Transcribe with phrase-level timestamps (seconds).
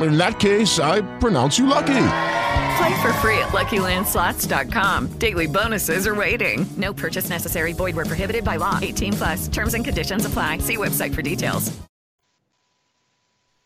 [0.00, 2.04] In that case, I pronounce you lucky.
[2.78, 5.18] Play for free at LuckyLandSlots.com.
[5.18, 6.66] Daily bonuses are waiting.
[6.76, 7.72] No purchase necessary.
[7.74, 8.78] Void where prohibited by law.
[8.80, 9.48] 18 plus.
[9.48, 10.58] Terms and conditions apply.
[10.58, 11.72] See website for details.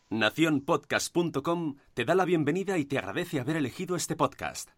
[0.09, 4.69] Naciónpodcast.com te da la bienvenida y te agradece haber elegido este podcast.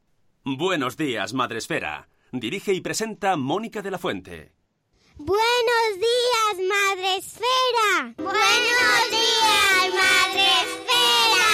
[0.44, 2.10] Buenos días, Madresfera.
[2.32, 4.54] Dirige y presenta Mónica de la Fuente.
[5.22, 8.14] Buenos días, Madre Esfera.
[8.16, 11.50] Buenos días, Madre Esfera.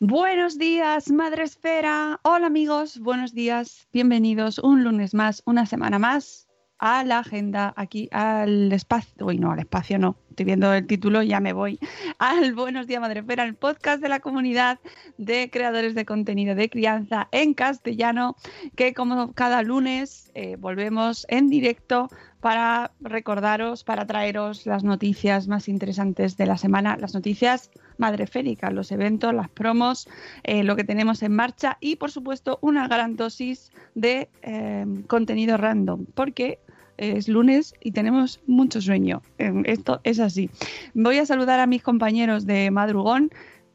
[0.00, 2.18] Buenos días, Madre Esfera.
[2.24, 3.86] Hola amigos, buenos días.
[3.92, 6.43] Bienvenidos un lunes más, una semana más
[6.84, 9.24] a la agenda, aquí al espacio.
[9.24, 10.18] Uy, no, al espacio no.
[10.28, 11.78] Estoy viendo el título, ya me voy.
[12.18, 14.78] Al Buenos días, Madre Esfera, el podcast de la comunidad
[15.16, 18.36] de creadores de contenido de crianza en castellano,
[18.76, 25.70] que como cada lunes eh, volvemos en directo para recordaros, para traeros las noticias más
[25.70, 30.06] interesantes de la semana, las noticias madreféricas, los eventos, las promos,
[30.42, 35.56] eh, lo que tenemos en marcha y, por supuesto, una gran dosis de eh, contenido
[35.56, 36.58] random, porque
[36.96, 39.22] es lunes y tenemos mucho sueño.
[39.38, 40.50] Eh, Esto es así.
[40.94, 43.30] Voy a saludar a mis compañeros de madrugón,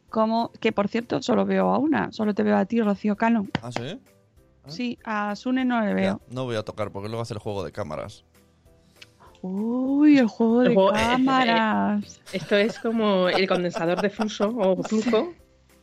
[0.10, 3.48] como que por cierto solo veo a una, solo te veo a ti, Rocío Cano.
[3.62, 4.00] ¿Ah, sí?
[4.68, 6.22] Sí, a Sune no le Ya, veo.
[6.30, 8.24] no voy a tocar porque luego hace el juego de cámaras.
[9.42, 12.22] Uy, el juego de El juego- cámaras.
[12.34, 15.34] Esto es como el condensador de flujo o flujo.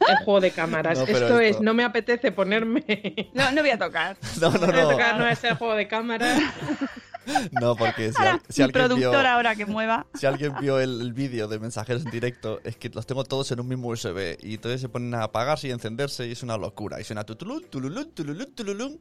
[0.08, 0.98] El juego de cámaras.
[0.98, 2.84] No, esto, es, no me apetece ponerme.
[3.32, 4.16] No, no voy a tocar.
[4.40, 4.90] No, no, No, voy a no.
[4.90, 6.38] tocar, no es el juego de cámaras.
[7.60, 10.06] No, porque si, Ahora, al- si mi alguien vio, productor ahora que mueva.
[10.14, 13.50] si alguien vio el, el vídeo de mensajeros en directo, es que los tengo todos
[13.52, 16.56] en un mismo USB y entonces se ponen a apagarse y encenderse y es una
[16.56, 17.00] locura.
[17.00, 18.98] Y suena tutulum, tululum, tululum, tululum.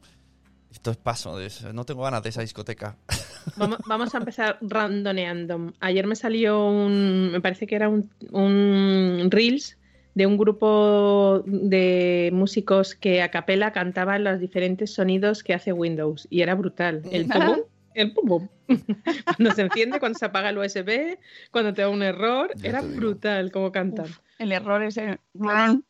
[0.72, 1.72] Esto es paso, de eso.
[1.72, 2.98] no tengo ganas de esa discoteca.
[3.58, 5.72] Vamos, vamos a empezar randoneando.
[5.80, 7.32] Ayer me salió un.
[7.32, 9.78] Me parece que era un, un Reels
[10.16, 16.28] de un grupo de músicos que a capela cantaban los diferentes sonidos que hace Windows.
[16.32, 17.04] Y era brutal.
[17.12, 17.60] El pum,
[17.96, 18.48] el pum pum.
[19.26, 21.18] Cuando se enciende, cuando se apaga el USB,
[21.52, 22.52] cuando te da un error.
[22.56, 24.08] Ya Era brutal cómo cantan.
[24.38, 25.20] El error es el...
[25.34, 25.84] Brum.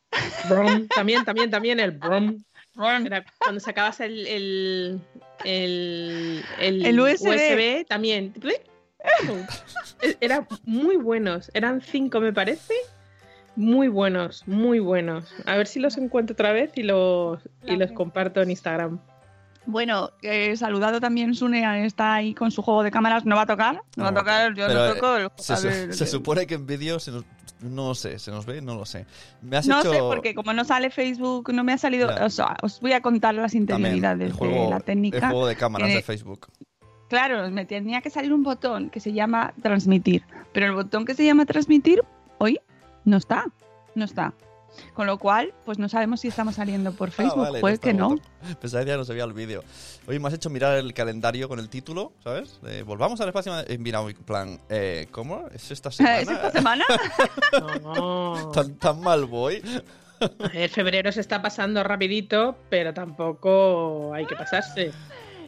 [0.94, 2.42] También, también, también el brum.
[2.78, 5.00] Era cuando sacabas el, el,
[5.44, 7.86] el, El USB.
[7.86, 8.34] también.
[10.20, 11.50] Eran muy buenos.
[11.54, 12.74] Eran cinco, me parece.
[13.56, 15.32] Muy buenos, muy buenos.
[15.46, 19.00] A ver si los encuentro otra vez y los, y los comparto en Instagram.
[19.66, 23.46] Bueno, eh, saludado también Sune, está ahí con su juego de cámaras, no va a
[23.46, 25.16] tocar, no, va a tocar, yo no toco.
[25.16, 27.24] eh, el- se, a su- ver, se que- supone que en vídeo se nos,
[27.60, 29.06] no lo sé, se nos ve, no lo sé.
[29.42, 32.08] Me has No hecho sé, porque como no sale Facebook, no me ha salido.
[32.14, 32.24] Ya.
[32.26, 35.16] O sea, os voy a contar las interioridades juego, de la técnica.
[35.18, 36.46] el juego de cámaras de Facebook.
[37.08, 41.14] Claro, me tenía que salir un botón que se llama transmitir, pero el botón que
[41.14, 42.02] se llama transmitir
[42.38, 42.58] hoy
[43.04, 43.46] no está,
[43.94, 44.34] no está.
[44.94, 47.90] Con lo cual, pues no sabemos si estamos saliendo por Facebook, Ah, vale, puede que
[47.90, 48.16] el no.
[48.60, 49.62] Pensaba que ya no se veía el vídeo.
[50.06, 52.60] Oye, me has hecho mirar el calendario con el título, ¿sabes?
[52.62, 53.52] De volvamos al espacio.
[53.66, 55.46] He mirado en plan, eh, ¿cómo?
[55.52, 56.18] ¿Es esta semana?
[56.20, 56.84] ¿Es esta semana?
[57.82, 58.50] No.
[58.52, 59.62] ¿Tan, tan mal voy?
[60.20, 64.92] A ver, febrero se está pasando rapidito, pero tampoco hay que pasarse.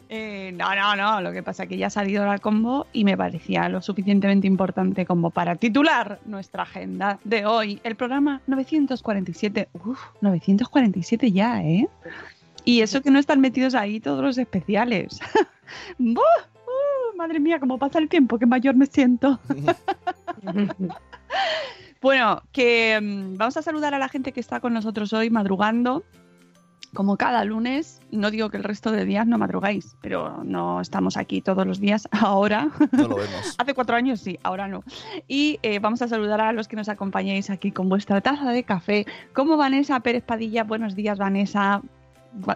[0.09, 1.21] Eh, no, no, no.
[1.21, 4.47] Lo que pasa es que ya ha salido la combo y me parecía lo suficientemente
[4.47, 7.79] importante como para titular nuestra agenda de hoy.
[7.83, 9.69] El programa 947.
[9.85, 11.87] Uf, 947 ya, ¿eh?
[12.65, 15.19] Y eso que no están metidos ahí todos los especiales.
[15.99, 16.19] ¡Buh!
[16.19, 19.39] Uh, madre mía, cómo pasa el tiempo, qué mayor me siento.
[22.01, 26.03] Bueno, que mm, vamos a saludar a la gente que está con nosotros hoy madrugando.
[26.93, 31.17] Como cada lunes, no digo que el resto de días no madrugáis, pero no estamos
[31.17, 32.69] aquí todos los días ahora.
[32.91, 33.55] No lo vemos.
[33.57, 34.83] Hace cuatro años sí, ahora no.
[35.27, 38.63] Y eh, vamos a saludar a los que nos acompañáis aquí con vuestra taza de
[38.63, 40.63] café, como Vanessa Pérez Padilla.
[40.63, 41.81] Buenos días, Vanessa.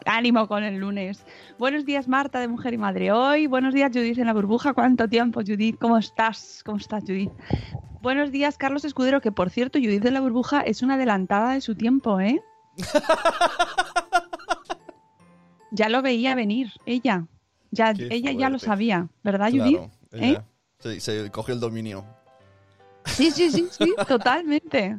[0.06, 1.26] Ánimo con el lunes.
[1.58, 3.12] Buenos días, Marta, de Mujer y Madre.
[3.12, 4.74] Hoy, buenos días, Judith en la burbuja.
[4.74, 5.78] ¿Cuánto tiempo, Judith?
[5.80, 6.62] ¿Cómo estás?
[6.66, 7.32] ¿Cómo estás, Judith?
[8.02, 11.62] Buenos días, Carlos Escudero, que por cierto, Judith de la burbuja es una adelantada de
[11.62, 12.42] su tiempo, ¿eh?
[15.74, 17.26] ya lo veía venir, ella.
[17.72, 19.80] Ya, Qué ella ya lo sabía, ¿verdad, Judith?
[20.12, 20.40] ¿Eh?
[20.80, 22.06] se, se cogió el dominio.
[23.06, 24.98] Sí, sí, sí, sí, totalmente.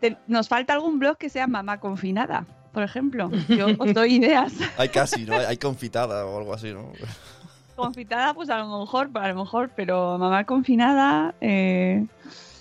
[0.00, 3.30] Te- nos falta algún blog que sea mamá confinada, por ejemplo.
[3.48, 4.52] Yo os doy ideas.
[4.78, 5.34] Hay casi, ¿no?
[5.34, 6.92] Hay confitada o algo así, ¿no?
[7.76, 12.06] Confitada, pues a lo mejor, a lo mejor, pero mamá confinada, eh,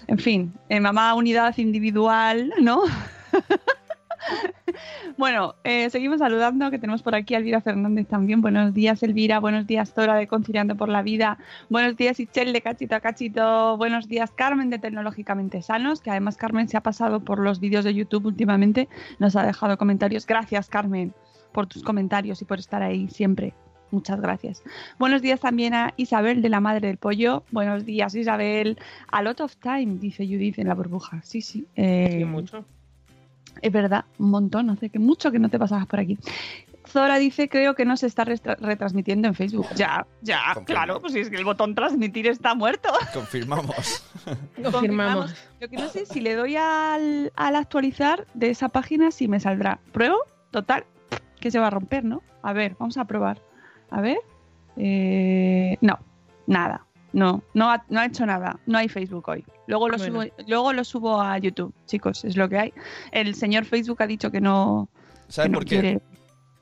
[0.07, 2.81] en fin, eh, mamá unidad individual, ¿no?
[5.17, 8.41] Bueno, eh, seguimos saludando, que tenemos por aquí a Elvira Fernández también.
[8.41, 9.39] Buenos días, Elvira.
[9.39, 11.37] Buenos días, Tora de Conciliando por la Vida.
[11.69, 13.77] Buenos días, Ichel de Cachito a Cachito.
[13.77, 17.83] Buenos días, Carmen de Tecnológicamente Sanos, que además Carmen se ha pasado por los vídeos
[17.85, 18.87] de YouTube últimamente.
[19.19, 20.25] Nos ha dejado comentarios.
[20.25, 21.13] Gracias, Carmen,
[21.51, 23.53] por tus comentarios y por estar ahí siempre.
[23.91, 24.63] Muchas gracias.
[24.99, 27.43] Buenos días también a Isabel de la Madre del Pollo.
[27.51, 28.77] Buenos días, Isabel.
[29.11, 31.21] A lot of time, dice Judith en la burbuja.
[31.23, 31.67] Sí, sí.
[31.75, 32.63] eh, Sí, mucho.
[33.61, 34.69] Es verdad, un montón.
[34.69, 36.17] Hace que mucho que no te pasabas por aquí.
[36.87, 39.67] Zora dice, creo que no se está retransmitiendo en Facebook.
[39.75, 40.65] Ya, ya, Confirmo.
[40.65, 42.89] claro, pues si es que el botón transmitir está muerto.
[43.13, 44.03] Confirmamos.
[44.63, 45.33] Confirmamos.
[45.59, 49.39] Lo que no sé, si le doy al, al actualizar de esa página, si me
[49.39, 49.79] saldrá.
[49.91, 50.17] Pruebo,
[50.49, 50.85] total,
[51.39, 52.23] que se va a romper, ¿no?
[52.41, 53.41] A ver, vamos a probar.
[53.89, 54.17] A ver.
[54.75, 55.99] Eh, no,
[56.47, 56.85] nada.
[57.13, 58.59] No, no ha, no ha hecho nada.
[58.65, 59.43] No hay Facebook hoy.
[59.67, 60.21] Luego lo, Bueno.
[60.23, 62.73] subo, luego lo subo a YouTube, chicos, es lo que hay.
[63.11, 64.89] El señor Facebook ha dicho que no.
[65.27, 65.69] ¿Sabes que no por qué?
[65.79, 66.01] quiere-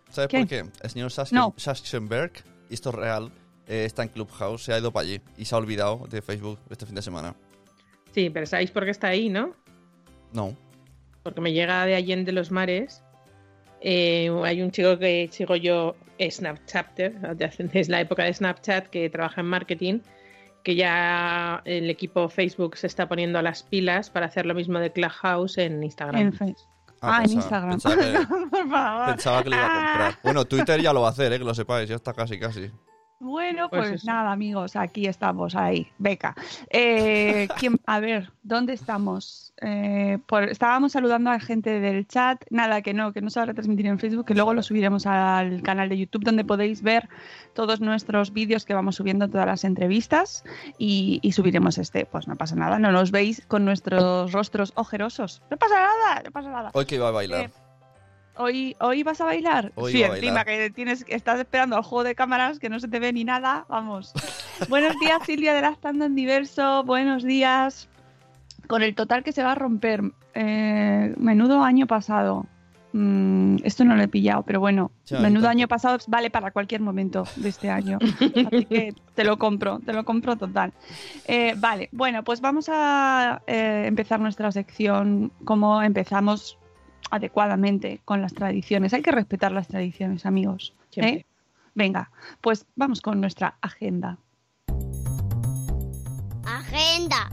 [0.10, 0.40] ¿Sabes ¿Qué?
[0.40, 0.66] por qué?
[0.81, 1.54] El señor No.
[1.57, 2.31] Sachsenberg,
[2.69, 3.31] esto es real,
[3.68, 6.57] eh, está en Clubhouse, se ha ido para allí y se ha olvidado de Facebook
[6.69, 7.36] este fin de semana.
[8.12, 9.54] Sí, pero ¿sabéis por qué está ahí, no?
[10.34, 10.56] No.
[11.22, 13.04] Porque me llega de Allende los Mares.
[13.81, 17.16] eh, hay un chico que sigo yo, Snapchatter,
[17.74, 20.00] es la época de Snapchat, que trabaja en marketing,
[20.64, 24.80] que ya el equipo Facebook se está poniendo a las pilas para hacer lo mismo
[24.80, 26.22] de Clubhouse en Instagram.
[26.22, 26.68] En Facebook.
[27.02, 27.72] Ah, en Instagram.
[27.72, 29.06] Pensaba que, Por favor.
[29.08, 30.20] pensaba que lo iba a comprar.
[30.24, 32.70] Bueno, Twitter ya lo va a hacer, eh, que lo sepáis, ya está casi, casi.
[33.21, 36.36] Bueno, Pues pues, nada, amigos, aquí estamos, ahí, beca.
[36.69, 39.54] Eh, ¿quién- a ver, ¿dónde estamos?
[39.62, 43.44] Eh, por- estábamos saludando a gente del chat, nada, que no, que no se va
[43.44, 47.10] a retransmitir en Facebook, que luego lo subiremos al canal de YouTube, donde podéis ver
[47.54, 50.45] todos nuestros vídeos que vamos subiendo, todas las entrevistas,
[50.77, 55.42] y, y subiremos este, pues no pasa nada, no nos veis con nuestros rostros ojerosos,
[55.51, 56.71] no pasa nada, no pasa nada.
[56.74, 57.45] Hoy que iba a bailar.
[57.45, 57.50] Eh,
[58.40, 59.74] ¿Hoy, ¿Hoy vas a bailar?
[59.76, 60.46] Hoy sí, encima bailar.
[60.46, 63.66] que tienes, estás esperando al juego de cámaras que no se te ve ni nada.
[63.68, 64.14] Vamos.
[64.70, 66.86] Buenos días, Silvia de Lactando en Diverso.
[66.86, 67.90] Buenos días.
[68.68, 70.04] Con el total que se va a romper.
[70.36, 72.46] eh, menudo año pasado.
[72.94, 74.92] Mm, esto no lo he pillado, pero bueno.
[75.12, 78.00] Menudo año pasado vale para cualquier momento de este año.
[78.02, 80.72] Así que te lo compro, te lo compro total.
[81.28, 86.58] Eh, vale, bueno, pues vamos a eh, empezar nuestra sección como empezamos
[87.10, 88.94] adecuadamente con las tradiciones.
[88.94, 90.74] Hay que respetar las tradiciones, amigos.
[90.96, 91.26] ¿eh?
[91.76, 92.12] Venga,
[92.42, 94.18] pues vamos con nuestra agenda.
[96.46, 97.30] Agenda.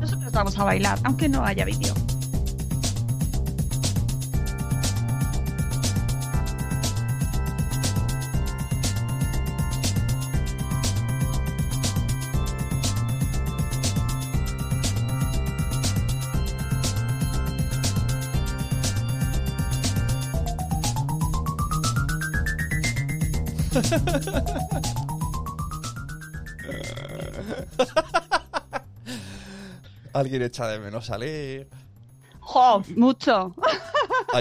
[0.00, 1.94] Nosotros vamos a bailar, aunque no haya vídeo.
[30.12, 31.68] Alguien echa de menos salir.
[32.40, 32.82] ¡Jo!
[32.96, 33.54] Mucho.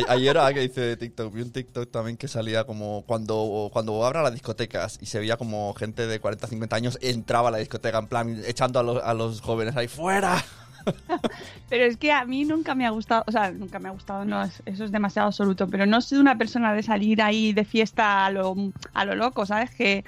[0.09, 4.23] Ayer, que dice de TikTok, vi un TikTok también que salía como cuando, cuando abran
[4.23, 7.99] las discotecas y se veía como gente de 40, 50 años entraba a la discoteca
[7.99, 10.43] en plan echando a los, a los jóvenes ahí fuera.
[11.69, 14.25] Pero es que a mí nunca me ha gustado, o sea, nunca me ha gustado,
[14.25, 17.65] no, es- eso es demasiado absoluto, pero no soy una persona de salir ahí de
[17.65, 18.55] fiesta a lo,
[18.93, 19.71] a lo loco, ¿sabes?
[19.71, 20.03] Que,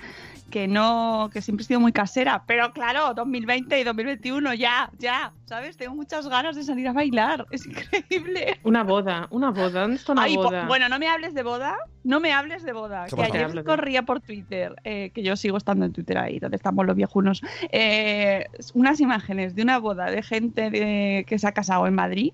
[0.49, 5.33] que no, que siempre he sido muy casera, pero claro, 2020 y 2021 ya, ya,
[5.45, 5.75] ¿sabes?
[5.75, 8.59] Tengo muchas ganas de salir a bailar, es increíble.
[8.63, 9.81] Una boda, una boda.
[9.81, 10.65] ¿Dónde está una Ay, boda?
[10.67, 13.05] bueno, no me hables de boda, no me hables de boda.
[13.05, 13.33] ¿Qué Que pasa?
[13.33, 16.85] ayer de- corría por Twitter, eh, que yo sigo estando en Twitter ahí, donde estamos
[16.85, 21.87] los viejunos, eh, unas imágenes de una boda de gente de- que se ha casado
[21.87, 22.31] en Madrid.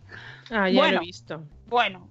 [0.52, 0.98] Ah, ya bueno.
[0.98, 1.44] lo he visto.
[1.68, 2.10] Bueno,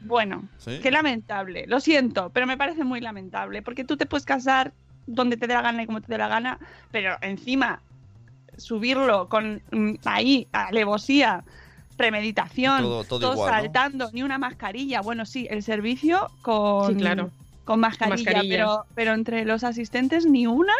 [0.00, 0.80] bueno, ¿Sí?
[0.82, 1.66] qué lamentable.
[1.68, 4.72] Lo siento, pero me parece muy lamentable, porque tú te puedes casar
[5.06, 6.58] donde te dé la gana y como te dé la gana,
[6.90, 7.80] pero encima
[8.56, 11.44] subirlo con mm, ahí, alevosía,
[11.96, 13.62] premeditación, Todo- igual, ¿no?
[13.62, 15.00] saltando, ni una mascarilla.
[15.00, 17.30] Bueno, sí, el servicio con, Sí, claro.
[17.64, 18.56] Con mascarilla, mascarilla.
[18.56, 20.72] Pero, pero entre los asistentes ni una.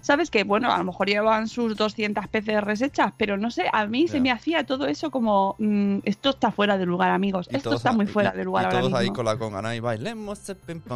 [0.00, 3.86] Sabes que, bueno, a lo mejor llevan sus 200 PCRs hechas, pero no sé, a
[3.86, 7.48] mí se me hacía todo eso como, mm, esto está fuera de lugar, amigos.
[7.50, 9.14] Y esto está a- muy y- fuera de lugar y ahora todos ahí mismo.
[9.16, 9.72] con la conga, ¿no?
[9.72, 10.40] Y bailemos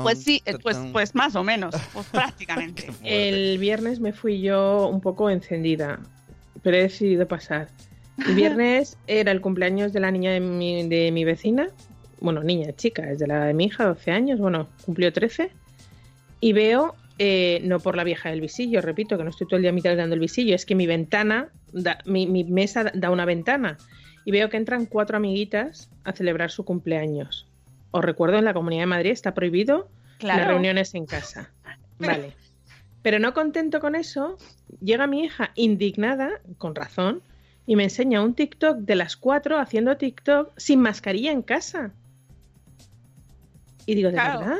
[0.02, 2.90] Pues sí, pues, pues más o menos, pues prácticamente.
[3.04, 6.00] El viernes me fui yo un poco encendida,
[6.62, 7.68] pero he decidido pasar.
[8.26, 11.68] El viernes era el cumpleaños de la niña de mi, de mi vecina,
[12.20, 15.50] bueno, niña, chica, es de la de mi hija, 12 años, bueno, cumplió 13,
[16.40, 19.62] y veo, eh, no por la vieja del visillo, repito, que no estoy todo el
[19.62, 23.76] día mirando el visillo, es que mi ventana, da- mi, mi mesa da una ventana,
[24.24, 27.46] y veo que entran cuatro amiguitas a celebrar su cumpleaños.
[27.90, 30.40] Os recuerdo, en la Comunidad de Madrid está prohibido Claro.
[30.40, 31.50] las reuniones en casa.
[31.98, 32.32] Vale.
[33.02, 34.36] Pero no contento con eso,
[34.80, 37.22] llega mi hija indignada, con razón,
[37.66, 41.92] y me enseña un TikTok de las cuatro haciendo TikTok sin mascarilla en casa.
[43.88, 44.40] Y digo, ¿de Claro.
[44.40, 44.58] verdad?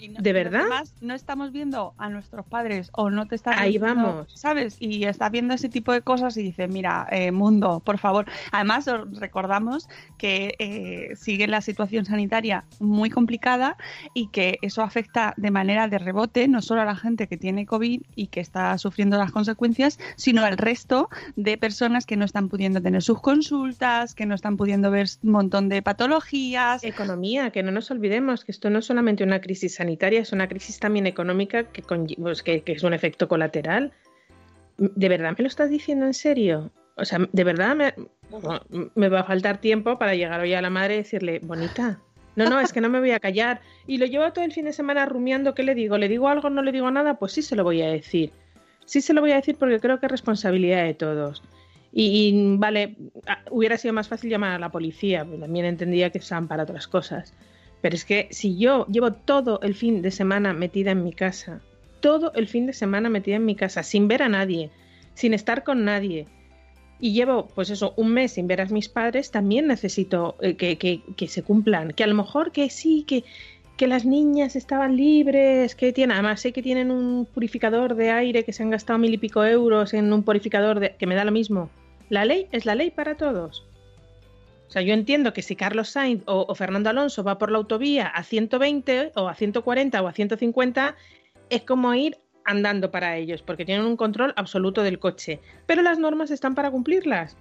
[0.00, 0.62] Y no- ¿De verdad?
[0.64, 4.32] demás no estamos viendo a nuestros padres o no te están Ahí viendo, vamos.
[4.34, 4.76] ¿sabes?
[4.80, 8.26] Y estás viendo ese tipo de cosas y dices, mira, eh, mundo, por favor.
[8.52, 9.88] Además, os recordamos
[10.18, 13.76] que eh, sigue la situación sanitaria muy complicada
[14.14, 17.66] y que eso afecta de manera de rebote no solo a la gente que tiene
[17.66, 22.48] COVID y que está sufriendo las consecuencias, sino al resto de personas que no están
[22.48, 26.82] pudiendo tener sus consultas, que no están pudiendo ver un montón de patologías.
[26.84, 30.48] Economía, que no nos olvidemos que esto no es solamente una crisis sanitaria, es una
[30.48, 31.66] crisis también económica
[32.18, 33.92] pues, que, que es un efecto colateral.
[34.76, 36.70] ¿De verdad me lo estás diciendo en serio?
[36.96, 37.94] O sea, de verdad me,
[38.94, 42.00] me va a faltar tiempo para llegar hoy a la madre y decirle, bonita.
[42.36, 43.60] No, no, es que no me voy a callar.
[43.86, 45.98] Y lo llevo todo el fin de semana rumiando, ¿qué le digo?
[45.98, 47.18] ¿Le digo algo no le digo nada?
[47.18, 48.32] Pues sí se lo voy a decir.
[48.84, 51.42] Sí se lo voy a decir porque creo que es responsabilidad de todos.
[51.92, 56.18] Y, vale, ah, hubiera sido más fácil llamar a la policía, pues también entendía que
[56.18, 57.34] estaban para otras cosas.
[57.80, 61.60] Pero es que si yo llevo todo el fin de semana metida en mi casa,
[62.00, 64.70] todo el fin de semana metida en mi casa, sin ver a nadie,
[65.14, 66.26] sin estar con nadie,
[66.98, 70.76] y llevo, pues eso, un mes sin ver a mis padres, también necesito eh, que,
[70.76, 71.92] que- que se cumplan.
[71.92, 73.24] Que a lo mejor que sí, que,
[73.78, 78.44] que las niñas estaban libres, que tienen, además sé que tienen un purificador de aire
[78.44, 81.24] que se han gastado mil y pico euros en un purificador de, que me da
[81.24, 81.70] lo mismo.
[82.10, 83.66] La ley es la ley para todos.
[84.70, 88.06] O sea, yo entiendo que si Carlos Sainz o, Fernando Alonso va por la autovía
[88.06, 90.94] a 120 o a 140 o a 150,
[91.48, 95.40] es como ir andando para ellos, porque tienen un control absoluto del coche.
[95.66, 97.36] Pero las normas están para cumplirlas.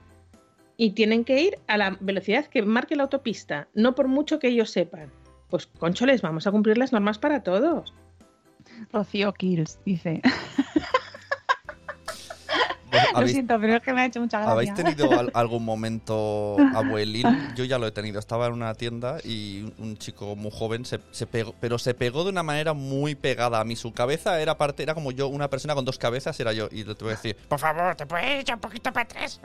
[0.76, 4.48] Y tienen que ir a la velocidad que marque la autopista, no por mucho que
[4.48, 5.12] ellos sepan.
[5.52, 7.94] Pues, concholes, vamos a cumplir las normas para todos.
[8.92, 10.24] Rocío Kills dice.
[12.92, 14.54] ¿Vos Lo siento, pero es que me ha hecho mucha gracia.
[14.54, 17.26] ¿Habéis tenido al- algún momento abuelil?
[17.56, 18.20] Yo ya lo he tenido.
[18.20, 21.94] Estaba en una tienda y un, un chico muy joven se, se pegó, pero se
[21.94, 23.76] pegó de una manera muy pegada a mí.
[23.76, 26.68] Su cabeza era parte, era como yo, una persona con dos cabezas era yo.
[26.72, 29.40] Y le tuve que decir, por favor, te puedes echar un poquito para atrás.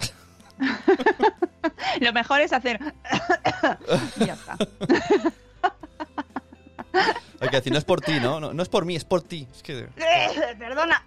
[2.00, 2.78] Lo mejor es hacer.
[4.20, 4.56] y ya está.
[7.40, 8.38] Hay que decir, no es por ti, ¿no?
[8.40, 9.46] No, no es por mí, es por ti.
[9.54, 9.88] Es que...
[10.58, 11.02] Perdona.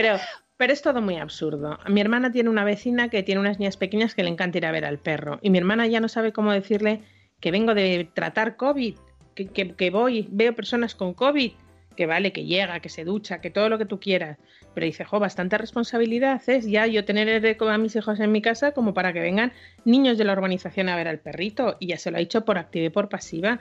[0.00, 0.16] Pero,
[0.56, 1.78] pero es todo muy absurdo.
[1.88, 4.70] Mi hermana tiene una vecina que tiene unas niñas pequeñas que le encanta ir a
[4.72, 5.38] ver al perro.
[5.42, 7.00] Y mi hermana ya no sabe cómo decirle
[7.40, 8.94] que vengo de tratar COVID,
[9.34, 11.52] que, que- que voy, veo personas con COVID,
[11.96, 14.38] que vale, que llega, que se ducha, que todo lo que tú quieras.
[14.72, 18.70] Pero dice, jo, bastante responsabilidad es ya yo tener a mis hijos en mi casa
[18.70, 19.52] como para que vengan
[19.84, 21.76] niños de la urbanización a ver al perrito.
[21.80, 23.58] Y ya se lo ha dicho por activa y por pasiva.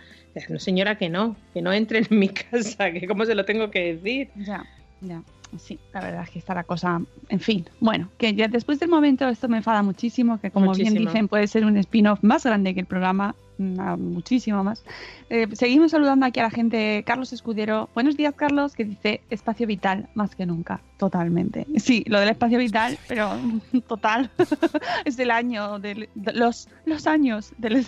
[0.49, 3.71] No, señora, que no, que no entren en mi casa, que cómo se lo tengo
[3.71, 4.29] que decir.
[4.35, 4.63] Ya,
[5.01, 5.23] ya.
[5.57, 7.01] Sí, la verdad es que está la cosa.
[7.29, 10.93] En fin, bueno, que ya después del momento esto me enfada muchísimo, que como bien
[10.93, 14.83] dicen puede ser un spin-off más grande que el programa, muchísimo más.
[15.29, 17.03] Eh, seguimos saludando aquí a la gente.
[17.05, 21.65] Carlos Escudero, buenos días Carlos, que dice espacio vital más que nunca, totalmente.
[21.77, 23.37] Sí, lo del espacio vital, pero
[23.87, 24.29] total,
[25.05, 27.85] es el año, de los, los años del,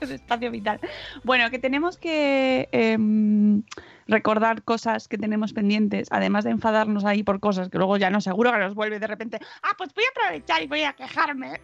[0.00, 0.80] espacio vital.
[1.24, 3.62] Bueno, que tenemos que em,
[4.06, 8.20] recordar cosas que tenemos pendientes, además de enfadarnos ahí por cosas que luego ya no
[8.20, 11.60] seguro que nos vuelve de repente, ah, pues voy a aprovechar y voy a quejarme.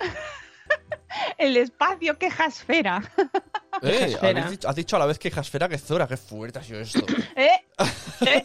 [1.39, 3.03] El espacio quejasfera.
[3.81, 4.41] Eh, Jasfera.
[4.41, 6.81] habéis dicho- has dicho a la vez que Jasfera que Zora, qué fuerte ha sido
[6.81, 6.99] esto.
[7.37, 7.61] ¿Eh?
[8.23, 8.45] ¿Eh?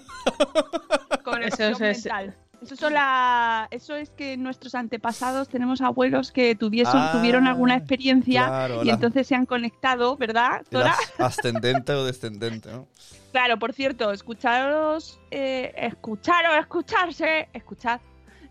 [1.24, 2.36] Conexión Eso es- mental.
[2.62, 7.76] Eso, son la- eso es que nuestros antepasados tenemos abuelos que tuviesen, Ah, tuvieron alguna
[7.76, 10.62] experiencia claro, y la- entonces se han conectado, ¿verdad?
[10.72, 12.88] Eras ascendente o descendente, ¿no?
[13.34, 18.00] Claro, por cierto, escucharos, eh, escuchar o escucharse, escuchad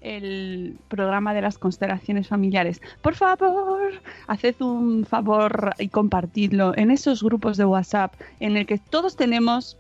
[0.03, 2.81] el programa de las constelaciones familiares.
[3.01, 8.79] Por favor, haced un favor y compartidlo en esos grupos de WhatsApp en el que
[8.79, 9.77] todos tenemos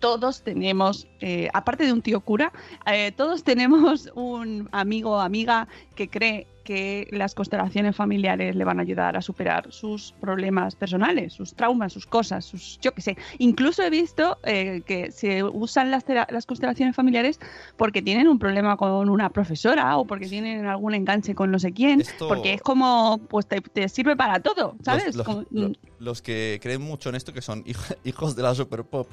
[0.00, 2.52] todos tenemos, eh, aparte de un tío cura,
[2.86, 8.78] eh, todos tenemos un amigo o amiga que cree que las constelaciones familiares le van
[8.78, 13.16] a ayudar a superar sus problemas personales, sus traumas, sus cosas, sus, yo qué sé.
[13.38, 17.40] Incluso he visto eh, que se usan las, las constelaciones familiares
[17.76, 21.72] porque tienen un problema con una profesora o porque tienen algún enganche con no sé
[21.72, 25.06] quién, Esto- porque es como, pues te, te sirve para todo, ¿sabes?
[25.16, 27.74] Los, los- Como, mm, los que creen mucho en esto, que son hij-
[28.04, 29.08] hijos de la super pop.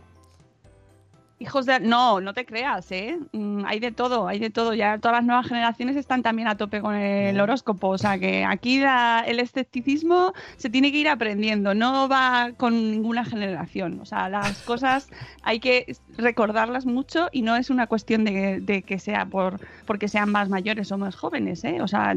[1.40, 1.80] Hijos de...
[1.80, 3.20] No, no te creas, ¿eh?
[3.32, 4.74] Mm, hay de todo, hay de todo.
[4.74, 7.90] Ya todas las nuevas generaciones están también a tope con el horóscopo.
[7.90, 11.76] O sea que aquí la- el escepticismo se tiene que ir aprendiendo.
[11.76, 14.00] No va con ninguna generación.
[14.02, 15.10] O sea, las cosas
[15.44, 20.08] hay que recordarlas mucho y no es una cuestión de, de que sea por porque
[20.08, 21.82] sean más mayores o más jóvenes, ¿eh?
[21.82, 22.16] O sea,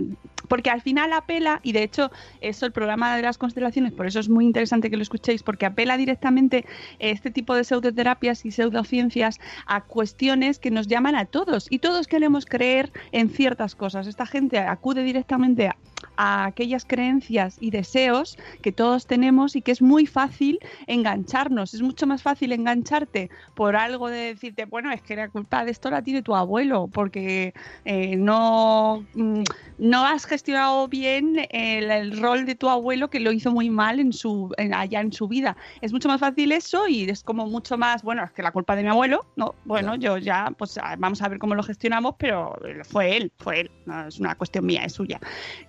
[0.50, 4.18] porque al final apela, y de hecho eso el programa de las constelaciones, por eso
[4.18, 6.66] es muy interesante que lo escuchéis, porque apela directamente
[6.98, 12.08] este tipo de pseudoterapias y pseudociencias a cuestiones que nos llaman a todos y todos
[12.08, 14.08] queremos creer en ciertas cosas.
[14.08, 15.76] Esta gente acude directamente a,
[16.22, 21.72] a aquellas creencias y deseos que todos tenemos y que es muy fácil engancharnos.
[21.72, 25.70] Es mucho más fácil engancharte por algo de decirte, bueno, es que la culpa de
[25.70, 27.54] esto la tiene tu abuelo, porque
[27.86, 29.42] eh, no, mm,
[29.78, 33.98] no has gestionado bien el, el rol de tu abuelo que lo hizo muy mal
[33.98, 35.56] en su, en- allá en su vida.
[35.80, 38.76] Es mucho más fácil eso y es como mucho más, bueno, es que la culpa
[38.76, 42.16] de mi abuelo, no, bueno, yo ya, pues ah, vamos a ver cómo lo gestionamos,
[42.18, 45.18] pero fue él, fue él, no es una cuestión mía, es suya.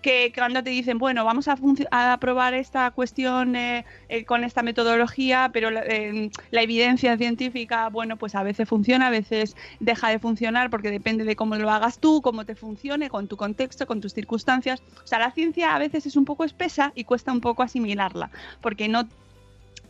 [0.01, 1.55] Que cuando te dicen, bueno, vamos a,
[1.91, 8.17] a probar esta cuestión eh, eh, con esta metodología, pero eh, la evidencia científica, bueno,
[8.17, 11.99] pues a veces funciona, a veces deja de funcionar porque depende de cómo lo hagas
[11.99, 14.81] tú, cómo te funcione, con tu contexto, con tus circunstancias.
[15.03, 18.31] O sea, la ciencia a veces es un poco espesa y cuesta un poco asimilarla,
[18.61, 19.07] porque no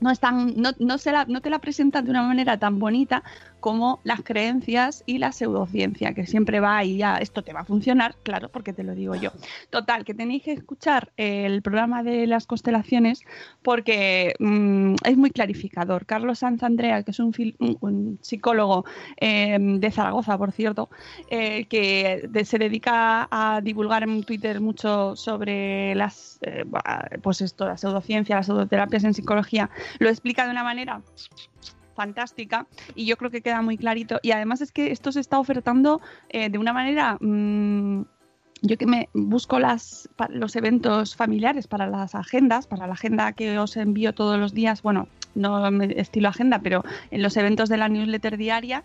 [0.01, 3.23] no, están, no, no, se la, no te la presentan de una manera tan bonita
[3.59, 7.65] como las creencias y la pseudociencia, que siempre va ahí ya, esto te va a
[7.65, 9.31] funcionar, claro, porque te lo digo yo.
[9.69, 13.21] Total, que tenéis que escuchar el programa de las constelaciones
[13.61, 16.07] porque mm, es muy clarificador.
[16.07, 18.83] Carlos Sanz Andrea, que es un, un- psicólogo
[19.17, 20.89] eh, de Zaragoza, por cierto,
[21.29, 26.65] eh, que se dedica a divulgar en Twitter mucho sobre las, eh,
[27.21, 31.01] pues esto, la pseudociencia, las pseudoterapias en psicología, lo explica de una manera
[31.95, 35.39] fantástica y yo creo que queda muy clarito y además es que esto se está
[35.39, 38.03] ofertando eh, de una manera mm,
[38.61, 43.57] yo que me busco las, los eventos familiares para las agendas, para la agenda que
[43.57, 47.89] os envío todos los días, bueno, no estilo agenda, pero en los eventos de la
[47.89, 48.83] newsletter diaria,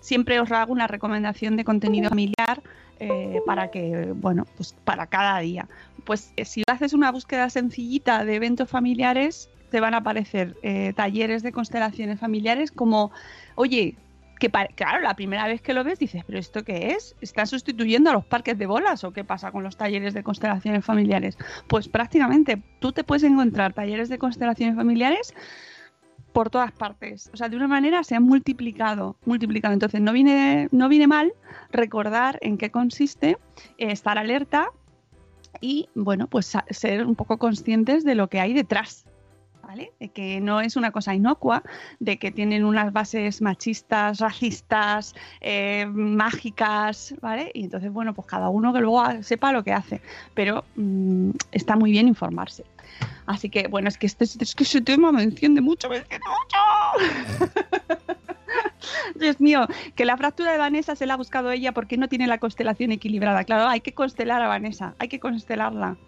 [0.00, 2.62] siempre os hago una recomendación de contenido familiar
[3.00, 5.68] eh, para que, bueno, pues para cada día.
[6.04, 10.92] Pues eh, si haces una búsqueda sencillita de eventos familiares, te van a aparecer eh,
[10.94, 13.10] talleres de constelaciones familiares como,
[13.54, 13.96] oye,
[14.38, 17.16] que claro, la primera vez que lo ves dices, pero ¿esto qué es?
[17.20, 20.84] ¿Están sustituyendo a los parques de bolas o qué pasa con los talleres de constelaciones
[20.84, 21.36] familiares?
[21.66, 25.34] Pues prácticamente tú te puedes encontrar talleres de constelaciones familiares
[26.32, 27.30] por todas partes.
[27.32, 29.74] O sea, de una manera se han multiplicado, multiplicado.
[29.74, 31.32] Entonces no viene, no viene mal
[31.72, 33.38] recordar en qué consiste,
[33.78, 34.70] eh, estar alerta
[35.60, 39.07] y, bueno, pues ser un poco conscientes de lo que hay detrás.
[39.68, 39.92] ¿Vale?
[40.00, 41.62] De que no es una cosa inocua,
[42.00, 47.50] de que tienen unas bases machistas, racistas, eh, mágicas, ¿vale?
[47.52, 50.00] Y entonces, bueno, pues cada uno que luego sepa lo que hace,
[50.32, 52.64] pero mm, está muy bien informarse.
[53.26, 56.24] Así que, bueno, es que este, es que ese tema me enciende mucho, me enciende
[56.26, 57.58] mucho.
[59.16, 62.26] Dios mío, que la fractura de Vanessa se la ha buscado ella porque no tiene
[62.26, 63.44] la constelación equilibrada.
[63.44, 65.98] Claro, hay que constelar a Vanessa, hay que constelarla.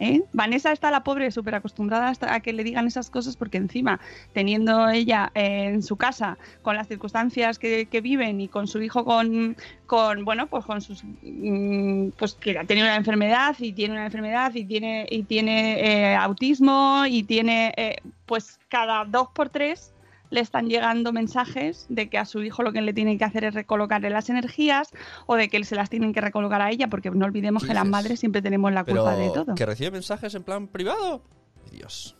[0.00, 0.22] ¿Eh?
[0.32, 4.00] Vanessa está la pobre súper acostumbrada a que le digan esas cosas porque encima,
[4.32, 8.80] teniendo ella eh, en su casa, con las circunstancias que, que viven y con su
[8.82, 9.56] hijo con,
[9.86, 14.54] con bueno, pues con sus mm, pues que tenido una enfermedad y tiene una enfermedad
[14.54, 19.92] y tiene y tiene eh, autismo y tiene eh, pues cada dos por tres
[20.30, 23.44] le están llegando mensajes de que a su hijo lo que le tienen que hacer
[23.44, 24.90] es recolocarle las energías
[25.26, 27.86] o de que se las tienen que recolocar a ella, porque no olvidemos que las
[27.86, 29.54] madres siempre tenemos la Pero culpa de todo.
[29.54, 31.22] que recibe mensajes en plan privado.
[31.70, 32.16] Dios.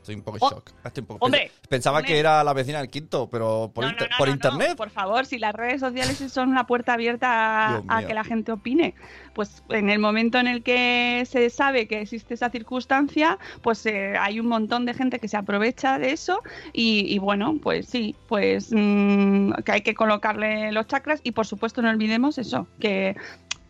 [0.00, 0.70] Estoy un poco en Oh, shock.
[0.84, 2.12] Estoy un poco- hombre, Pensaba hombre.
[2.12, 4.36] que era la vecina del quinto, pero por, No, inter- no, no, por no, no,
[4.36, 4.76] internet.
[4.76, 8.94] por favor, si las redes sociales son una puerta abierta a, que la gente opine,
[9.34, 14.14] pues en el momento en el que se sabe que existe esa circunstancia, pues eh,
[14.18, 18.16] hay un montón de gente que se aprovecha de eso y, y bueno, pues sí,
[18.26, 23.16] pues mm, que hay que colocarle los chakras y por supuesto no olvidemos eso, que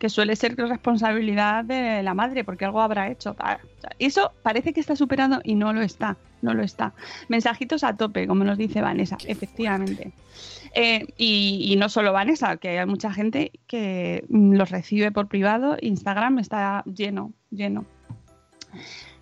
[0.01, 3.35] que suele ser responsabilidad de la madre, porque algo habrá hecho.
[3.35, 3.59] Sea,
[3.99, 6.95] Eso parece que está superado y no lo está, no lo está.
[7.27, 10.11] Mensajitos a tope, como nos dice Vanessa, efectivamente.
[10.73, 15.27] Eh, y, y no solo Vanessa, que hay mucha gente que mm, los recibe por
[15.27, 15.77] privado.
[15.79, 17.85] Instagram está lleno, lleno.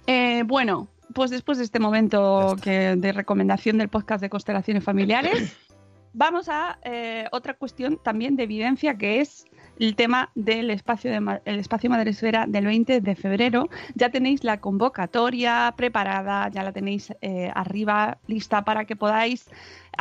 [0.08, 5.58] Eh, bueno, pues después de este momento que, de recomendación del podcast de constelaciones familiares,
[6.14, 9.46] vamos a eh, otra cuestión también de evidencia que es
[9.80, 13.70] el tema del espacio de el espacio Madresfera del 20 de febrero.
[13.96, 19.50] Ya tenéis la convocatoria preparada, ya la tenéis eh, arriba lista para que podáis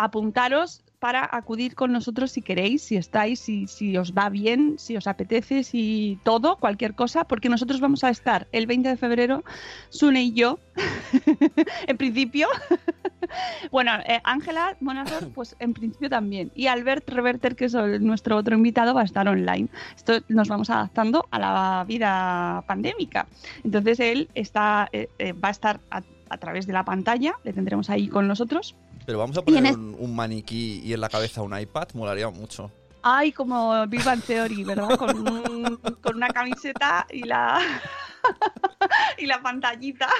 [0.04, 4.96] apuntaros para acudir con nosotros si queréis, si estáis, si, si os va bien, si
[4.96, 9.44] os apetece, si todo, cualquier cosa, porque nosotros vamos a estar el 20 de febrero,
[9.90, 10.58] Sune y yo,
[11.86, 12.48] en principio.
[13.70, 16.50] bueno, eh, Ángela Monazor, pues en principio también.
[16.56, 19.68] Y Albert Reverter, que es el- nuestro otro invitado, va a estar online.
[19.94, 23.28] Esto nos vamos adaptando a la vida pandémica.
[23.62, 27.52] Entonces él está, eh, eh, va a estar a, a través de la pantalla, le
[27.52, 28.74] tendremos ahí con nosotros.
[29.08, 32.28] Pero vamos a en poner un, un maniquí y en la cabeza un iPad, molaría
[32.28, 32.70] mucho.
[33.02, 34.98] Ay, como Big Bang Theory, ¿verdad?
[34.98, 37.58] Con, un- con una camiseta y la
[39.16, 40.10] y la pantallita.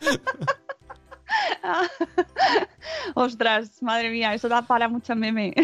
[3.14, 5.52] Ostras, madre mía, eso da para mucho meme.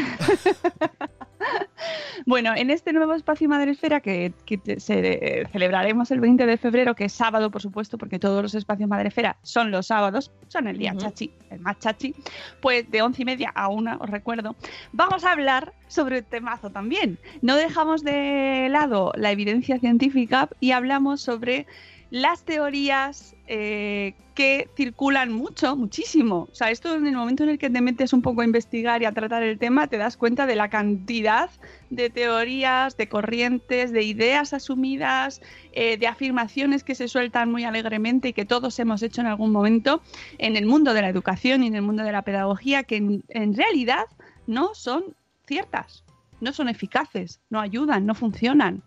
[2.26, 6.94] Bueno, en este nuevo espacio Madresfera que, que se, eh, celebraremos el 20 de febrero,
[6.94, 10.78] que es sábado, por supuesto, porque todos los espacios Madresfera son los sábados, son el
[10.78, 12.14] día chachi, el más chachi,
[12.60, 14.56] pues de once y media a una, os recuerdo,
[14.92, 17.18] vamos a hablar sobre el temazo también.
[17.42, 21.66] No dejamos de lado la evidencia científica y hablamos sobre
[22.14, 26.46] las teorías eh, que circulan mucho, muchísimo.
[26.48, 29.02] O sea, esto en el momento en el que te metes un poco a investigar
[29.02, 31.50] y a tratar el tema, te das cuenta de la cantidad
[31.90, 38.28] de teorías, de corrientes, de ideas asumidas, eh, de afirmaciones que se sueltan muy alegremente
[38.28, 40.00] y que todos hemos hecho en algún momento
[40.38, 43.24] en el mundo de la educación y en el mundo de la pedagogía, que en,
[43.28, 44.06] en realidad
[44.46, 45.16] no son
[45.48, 46.04] ciertas,
[46.40, 48.84] no son eficaces, no ayudan, no funcionan.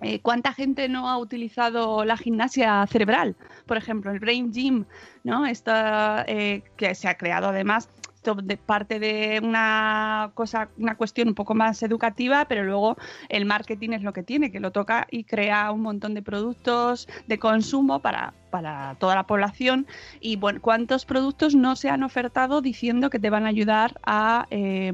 [0.00, 3.36] Eh, ¿Cuánta gente no ha utilizado la gimnasia cerebral?
[3.66, 4.84] Por ejemplo, el Brain Gym,
[5.24, 5.46] ¿no?
[5.46, 7.88] Esta, eh, que se ha creado además
[8.36, 12.96] de parte de una cosa, una cuestión un poco más educativa, pero luego
[13.28, 17.08] el marketing es lo que tiene, que lo toca y crea un montón de productos
[17.26, 19.86] de consumo para, para toda la población.
[20.20, 24.46] Y bueno, ¿cuántos productos no se han ofertado diciendo que te van a ayudar a
[24.50, 24.92] eh,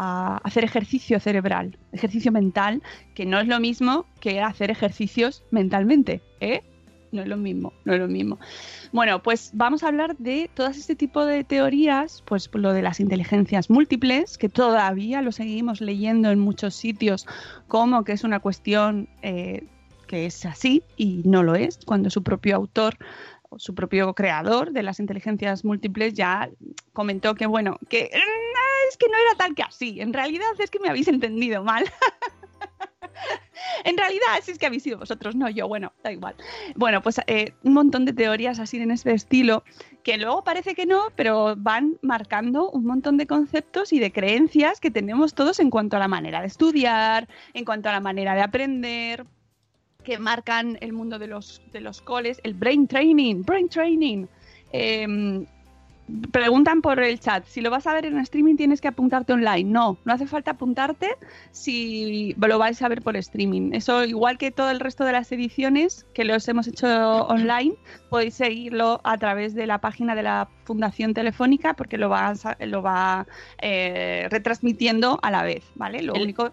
[0.00, 2.82] a hacer ejercicio cerebral, ejercicio mental,
[3.14, 6.62] que no es lo mismo que hacer ejercicios mentalmente, ¿eh?
[7.10, 8.38] No es lo mismo, no es lo mismo.
[8.92, 13.00] Bueno, pues vamos a hablar de todo este tipo de teorías, pues lo de las
[13.00, 17.26] inteligencias múltiples, que todavía lo seguimos leyendo en muchos sitios
[17.66, 19.64] como que es una cuestión eh,
[20.06, 22.96] que es así y no lo es, cuando su propio autor
[23.56, 26.50] su propio creador de las inteligencias múltiples ya
[26.92, 28.47] comentó que bueno, que "Mm,
[28.88, 31.84] es que no era tal que así, en realidad es que me habéis entendido mal.
[33.84, 36.34] en realidad sí es que habéis sido vosotros, no yo, bueno, da igual.
[36.76, 39.64] Bueno, pues eh, un montón de teorías así en este estilo,
[40.02, 44.80] que luego parece que no, pero van marcando un montón de conceptos y de creencias
[44.80, 48.34] que tenemos todos en cuanto a la manera de estudiar, en cuanto a la manera
[48.34, 49.26] de aprender,
[50.04, 54.26] que marcan el mundo de los, de los coles, el brain training, brain training.
[54.72, 55.46] Eh,
[56.30, 59.64] preguntan por el chat, si lo vas a ver en streaming tienes que apuntarte online.
[59.70, 61.08] No, no hace falta apuntarte
[61.52, 63.72] si lo vais a ver por streaming.
[63.72, 66.86] Eso igual que todo el resto de las ediciones que los hemos hecho
[67.26, 67.74] online,
[68.10, 72.82] podéis seguirlo a través de la página de la Fundación Telefónica porque lo va, lo
[72.82, 73.26] va
[73.60, 76.02] eh, retransmitiendo a la vez, ¿vale?
[76.02, 76.52] Lo El- único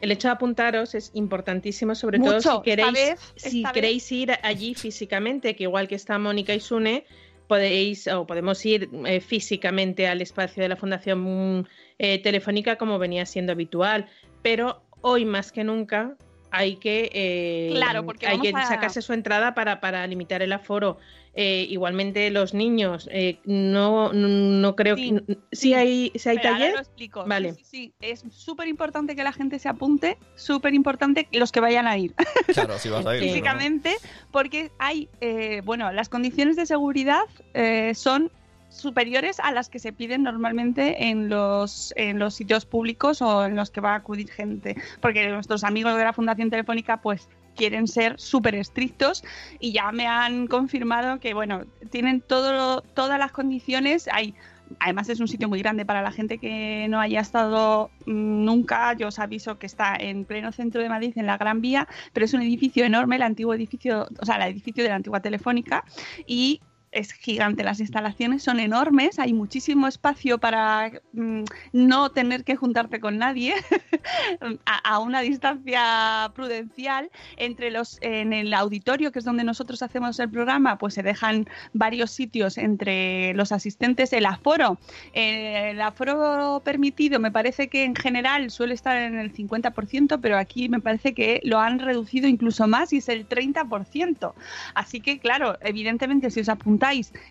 [0.00, 4.32] El hecho de apuntaros es importantísimo, sobre Mucho, todo si queréis, vez- si queréis ir
[4.42, 7.04] allí físicamente, que igual que está Mónica y Sune,
[7.50, 11.66] podéis o podemos ir eh, físicamente al espacio de la Fundación
[11.98, 14.06] eh, Telefónica como venía siendo habitual,
[14.40, 16.16] pero hoy más que nunca
[16.50, 20.52] hay que, eh, Claro, porque hay que a- sacarse su entrada para, para limitar el
[20.52, 20.98] aforo.
[21.32, 25.38] Eh, igualmente los niños, eh, no, no creo Sí, que...
[25.52, 26.72] Sí, hay, sí hay ahora taller.
[26.74, 27.24] lo explico.
[27.24, 27.54] Vale.
[27.54, 27.92] Sí, sí, sí.
[28.00, 32.14] Es súper importante que la gente se apunte, súper importante los que vayan a ir
[32.52, 33.22] Claro, si vas a ir.
[33.22, 33.94] físicamente,
[34.32, 37.22] porque hay, eh, bueno, las condiciones de seguridad
[37.54, 38.32] eh, son
[38.70, 43.56] superiores a las que se piden normalmente en los, en los sitios públicos o en
[43.56, 47.88] los que va a acudir gente, porque nuestros amigos de la Fundación Telefónica pues quieren
[47.88, 49.24] ser súper estrictos
[49.58, 54.34] y ya me han confirmado que bueno, tienen todas las condiciones, hay
[54.78, 58.92] además es un sitio muy grande para la gente que no haya estado mm, nunca.
[58.94, 62.24] Yo os aviso que está en pleno centro de Madrid, en la Gran Vía, pero
[62.24, 65.84] es un edificio enorme, el antiguo edificio, o sea, el edificio de la antigua Telefónica
[66.26, 66.60] y
[66.92, 72.98] es gigante, las instalaciones son enormes, hay muchísimo espacio para mm, no tener que juntarte
[72.98, 73.54] con nadie
[74.66, 77.10] a, a una distancia prudencial.
[77.36, 81.48] Entre los, en el auditorio, que es donde nosotros hacemos el programa, pues se dejan
[81.72, 84.12] varios sitios entre los asistentes.
[84.12, 84.78] El aforo,
[85.12, 90.38] eh, el aforo permitido me parece que en general suele estar en el 50%, pero
[90.38, 94.34] aquí me parece que lo han reducido incluso más y es el 30%.
[94.74, 96.79] Así que, claro, evidentemente si os apuntáis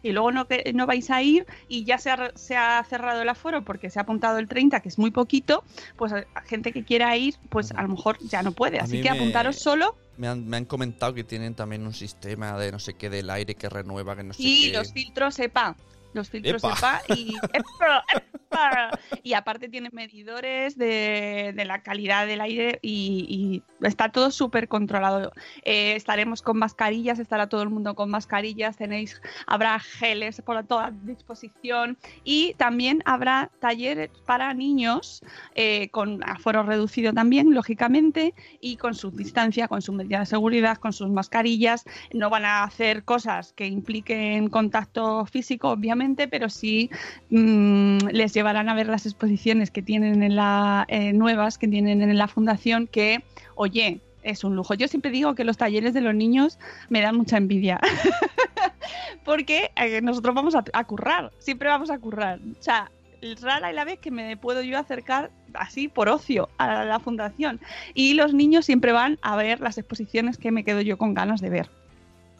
[0.03, 3.21] y luego no, que, no vais a ir y ya se ha, se ha cerrado
[3.21, 5.63] el aforo porque se ha apuntado el 30, que es muy poquito,
[5.97, 8.79] pues a gente que quiera ir, pues a lo mejor ya no puede.
[8.79, 12.57] Así que me- apuntaros solo Me han, me han comentado que tienen también un sistema
[12.57, 14.77] de no sé qué del aire que renueva, que no sé y qué.
[14.77, 15.75] los filtros EPA.
[16.13, 17.01] Los filtros Epa.
[17.05, 18.03] EPA y ¡Epa!
[18.13, 18.99] ¡Epa!
[19.23, 24.67] y aparte tiene medidores de, de la calidad del aire y, y está todo súper
[24.67, 25.31] controlado.
[25.63, 30.91] Eh, estaremos con mascarillas, estará todo el mundo con mascarillas, tenéis, habrá geles por toda
[31.03, 35.21] disposición y también habrá talleres para niños
[35.55, 40.77] eh, con aforo reducido también, lógicamente, y con su distancia, con su medida de seguridad,
[40.77, 41.85] con sus mascarillas.
[42.13, 45.98] No van a hacer cosas que impliquen contacto físico, obviamente,
[46.29, 46.89] pero sí
[47.29, 52.01] mm, les llevarán a ver las exposiciones que tienen en la eh, nuevas que tienen
[52.01, 53.23] en la fundación que,
[53.55, 54.73] oye, es un lujo.
[54.73, 56.59] Yo siempre digo que los talleres de los niños
[56.89, 57.79] me dan mucha envidia.
[59.25, 62.39] Porque eh, nosotros vamos a, a currar, siempre vamos a currar.
[62.39, 62.89] O sea,
[63.41, 67.59] rara y la vez que me puedo yo acercar así por ocio a la fundación.
[67.93, 71.41] Y los niños siempre van a ver las exposiciones que me quedo yo con ganas
[71.41, 71.69] de ver.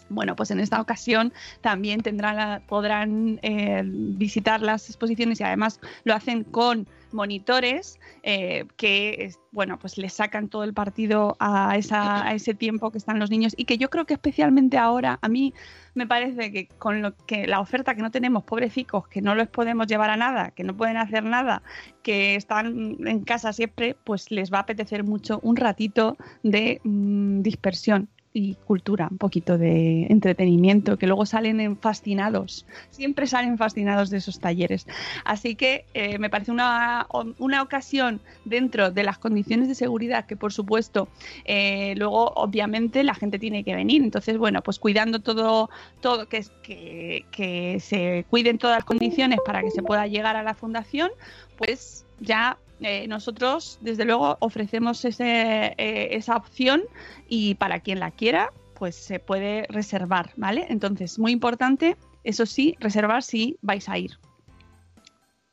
[0.10, 6.14] Bueno, pues en esta ocasión también tendrán podrán eh, visitar las exposiciones y además lo
[6.16, 12.34] hacen con monitores eh, que bueno pues les sacan todo el partido a, esa- a
[12.36, 15.54] ese tiempo que están los niños y que yo creo que especialmente ahora a mí
[15.96, 19.48] me parece que con lo que la oferta que no tenemos pobrecicos que no los
[19.48, 21.64] podemos llevar a nada que no pueden hacer nada
[22.04, 27.42] que están en casa siempre pues les va a apetecer mucho un ratito de mm,
[27.42, 34.10] dispersión y cultura, un poquito de entretenimiento, que luego salen en fascinados, siempre salen fascinados
[34.10, 34.86] de esos talleres.
[35.26, 37.08] Así que eh, me parece una,
[37.40, 41.08] una ocasión dentro de las condiciones de seguridad que por supuesto
[41.46, 44.04] eh, luego obviamente la gente tiene que venir.
[44.04, 49.62] Entonces, bueno, pues cuidando todo, todo que, que, que se cuiden todas las condiciones para
[49.62, 51.10] que se pueda llegar a la fundación,
[51.58, 55.76] pues ya eh, nosotros, desde luego, ofrecemos eh,
[56.12, 56.84] esa opción
[57.28, 60.66] y para quien la quiera, pues se puede reservar, ¿vale?
[60.70, 64.18] Entonces, muy importante, eso sí, reservar si vais a ir.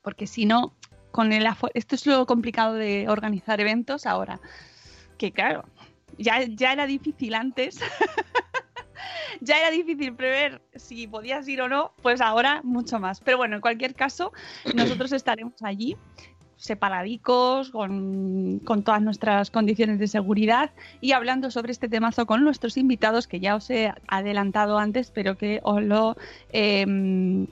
[0.03, 0.75] Porque si no,
[1.11, 4.41] con el esto es lo complicado de organizar eventos ahora.
[5.19, 5.65] Que claro,
[6.19, 7.81] ya, ya era difícil antes.
[9.41, 13.21] ya era difícil prever si podías ir o no, pues ahora mucho más.
[13.21, 14.33] Pero bueno, en cualquier caso,
[14.75, 15.97] nosotros estaremos allí
[16.57, 22.77] separadicos, con, con todas nuestras condiciones de seguridad y hablando sobre este temazo con nuestros
[22.77, 26.17] invitados que ya os he adelantado antes, pero que os lo...
[26.53, 27.47] em,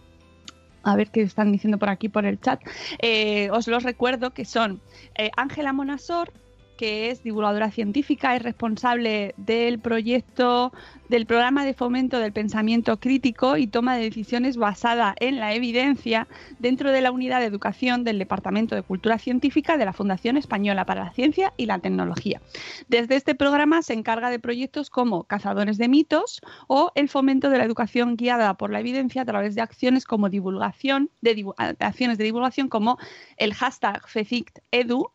[0.84, 2.60] a ver qué están diciendo por aquí por el chat.
[2.98, 4.80] Eh, os los recuerdo que son
[5.16, 6.32] eh, Ángela Monasor,
[6.76, 10.72] que es divulgadora científica, es responsable del proyecto
[11.08, 16.26] del programa de fomento del pensamiento crítico y toma de decisiones basada en la evidencia
[16.58, 20.84] dentro de la unidad de educación del Departamento de Cultura Científica de la Fundación Española
[20.86, 22.40] para la Ciencia y la Tecnología.
[22.88, 27.58] Desde este programa se encarga de proyectos como Cazadores de mitos o el fomento de
[27.58, 31.44] la educación guiada por la evidencia a través de acciones como divulgación, de
[31.80, 32.98] acciones de divulgación como
[33.36, 35.10] el hashtag FECICTEDU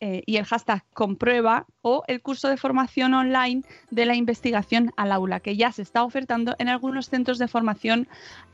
[0.00, 5.10] eh, y el hashtag comprueba o el curso de formación online de la investigación al
[5.10, 8.06] aula, que ya se está ofertando en algunos centros de formación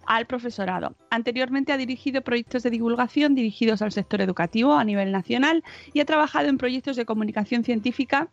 [0.07, 0.95] al profesorado.
[1.11, 6.07] Anteriormente ha dirigido proyectos de divulgación dirigidos al sector educativo a nivel nacional y ha
[6.07, 8.31] trabajado en proyectos de comunicación científica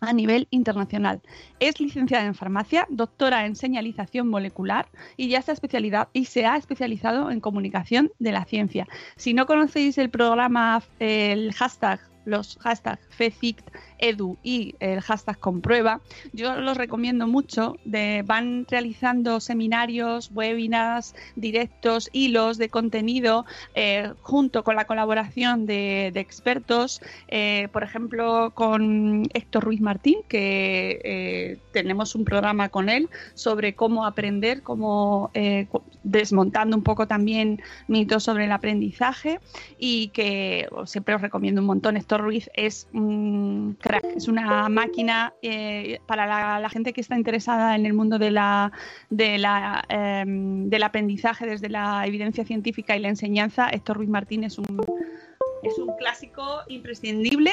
[0.00, 1.20] a nivel internacional.
[1.58, 6.56] Es licenciada en farmacia, doctora en señalización molecular y ya se, especialidad, y se ha
[6.56, 8.86] especializado en comunicación de la ciencia.
[9.16, 16.00] Si no conocéis el programa, el hashtag los hashtags FECICT, edu y el hashtag comprueba,
[16.32, 17.76] yo los recomiendo mucho.
[17.84, 26.08] De, van realizando seminarios, webinars, directos, hilos de contenido eh, junto con la colaboración de,
[26.14, 33.08] expertos, eh, por ejemplo, con Héctor Ruiz Martín, que eh, tenemos un programa con él
[33.34, 35.30] sobre cómo aprender, cómo
[36.02, 39.40] desmontando un poco también mitos sobre el aprendizaje
[39.78, 41.96] y que siempre os recomiendo un montón.
[41.96, 47.74] Héctor Ruiz es un crack, es una máquina eh, para la, gente que está interesada
[47.74, 48.72] en el mundo de la,
[49.10, 53.68] de la, em, del aprendizaje desde la evidencia científica y la enseñanza.
[53.68, 54.80] Héctor Ruiz Martín es un,
[55.62, 57.52] es un clásico imprescindible.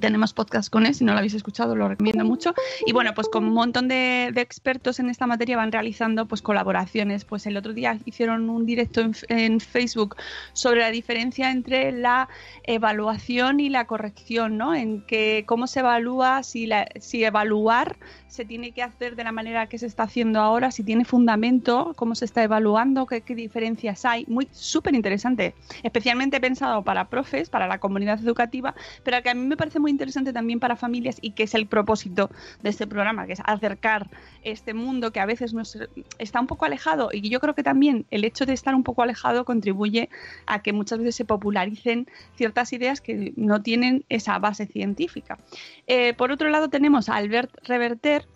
[0.00, 2.54] Tenemos podcast con él, si no lo habéis escuchado lo recomiendo mucho.
[2.86, 7.24] Y bueno, pues con un montón de, expertos en esta materia van realizando pues colaboraciones.
[7.24, 10.16] Pues el otro día hicieron un directo en, en Facebook
[10.52, 12.28] sobre la diferencia entre la
[12.64, 14.74] evaluación y la corrección, ¿no?
[14.74, 17.96] En que cómo se evalúa, si, la, si evaluar
[18.28, 21.92] se tiene que hacer de la manera que se está haciendo ahora, si tiene fundamento,
[21.94, 24.24] cómo se está evaluando, qué, qué diferencias hay.
[24.26, 29.46] Muy súper interesante, especialmente pensado para profes, para la comunidad educativa, pero que a mí
[29.46, 32.30] me parece muy interesante también para familias y que es el propósito
[32.62, 34.08] de este programa, que es acercar
[34.42, 35.76] este mundo que a veces nos
[36.18, 39.02] está un poco alejado y yo creo que también el hecho de estar un poco
[39.02, 40.08] alejado contribuye
[40.46, 45.38] a que muchas veces se popularicen ciertas ideas que no tienen esa base científica.
[45.86, 48.26] Eh, por otro lado tenemos a Albert Reverter,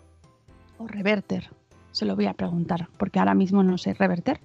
[0.77, 1.49] o Reverter,
[1.91, 4.39] se lo voy a preguntar, porque ahora mismo no sé reverter,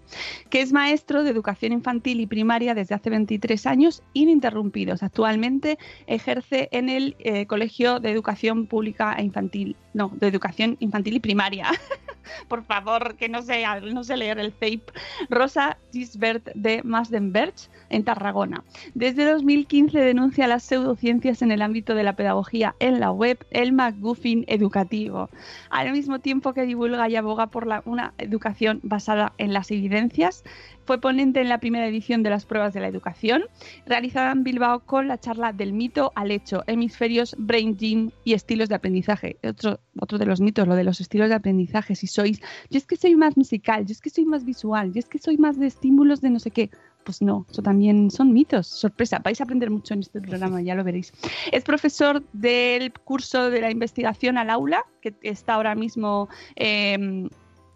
[0.50, 5.02] que es maestro de educación infantil y primaria desde hace 23 años ininterrumpidos.
[5.02, 11.14] Actualmente ejerce en el eh, Colegio de Educación Pública e Infantil, no, de Educación Infantil
[11.14, 11.68] y Primaria.
[12.48, 14.92] Por favor, que no sé, no sé leer el FAPE.
[15.30, 17.54] Rosa Gisbert de Masdenberg,
[17.90, 18.64] en Tarragona.
[18.94, 23.72] Desde 2015 denuncia las pseudociencias en el ámbito de la pedagogía en la web, el
[23.72, 25.30] McGuffin educativo,
[25.70, 30.44] al mismo tiempo que divulga y aboga por la- una educación basada en las evidencias.
[30.84, 33.44] Fue ponente en la primera edición de las pruebas de la educación,
[33.86, 38.68] realizada en Bilbao con la charla del mito al hecho, hemisferios, brain gym y estilos
[38.68, 39.38] de aprendizaje.
[39.42, 41.94] Otro, otro de los mitos, lo de los estilos de aprendizaje.
[41.94, 44.98] Si sois, yo es que soy más musical, yo es que soy más visual, yo
[44.98, 46.70] es que soy más de estímulos de no sé qué.
[47.04, 48.66] Pues no, eso también son mitos.
[48.66, 51.12] Sorpresa, vais a aprender mucho en este programa, ya lo veréis.
[51.52, 57.28] Es profesor del curso de la investigación al aula, que está ahora mismo eh,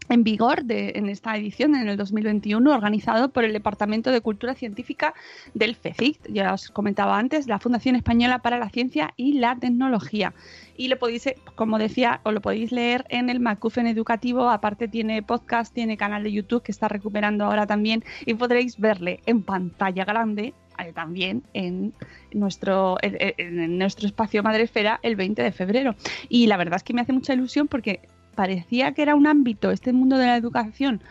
[0.08, 4.54] en vigor de- en esta edición, en el 2021, organizado por el Departamento de Cultura
[4.54, 5.14] Científica
[5.54, 10.32] del FECIC, ya os comentaba antes, la Fundación Española para la Ciencia y la Tecnología.
[10.76, 14.88] Y lo podéis, eh, como decía, os lo podéis leer en el MacGuffin Educativo, aparte
[14.88, 19.42] tiene podcast, tiene canal de YouTube que está recuperando ahora también y podréis verle en
[19.42, 21.92] pantalla grande eh, también en
[22.32, 25.96] nuestro, en nuestro espacio Madresfera el 20 de febrero.
[26.28, 28.00] Y la verdad es que me hace mucha ilusión porque
[28.38, 31.02] parecía que era un ámbito, este mundo de la educación,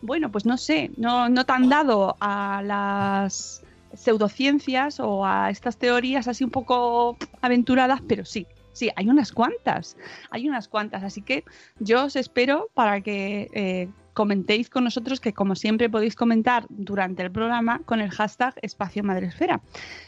[0.00, 6.28] bueno, pues no sé, no, no tan dado a las pseudociencias o a estas teorías
[6.28, 9.98] así un poco aventuradas, pero sí, sí, hay unas cuantas,
[10.30, 11.44] hay unas cuantas, así que
[11.78, 17.22] yo os espero para que eh, comentéis con nosotros, que como siempre podéis comentar durante
[17.22, 19.60] el programa con el hashtag Espacio Madresfera.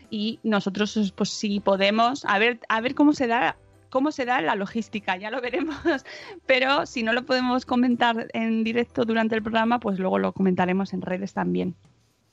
[0.09, 3.57] Y nosotros, pues si podemos, a ver, a ver cómo se da
[3.91, 5.77] cómo se da la logística, ya lo veremos.
[6.47, 10.93] Pero si no lo podemos comentar en directo durante el programa, pues luego lo comentaremos
[10.93, 11.75] en redes también.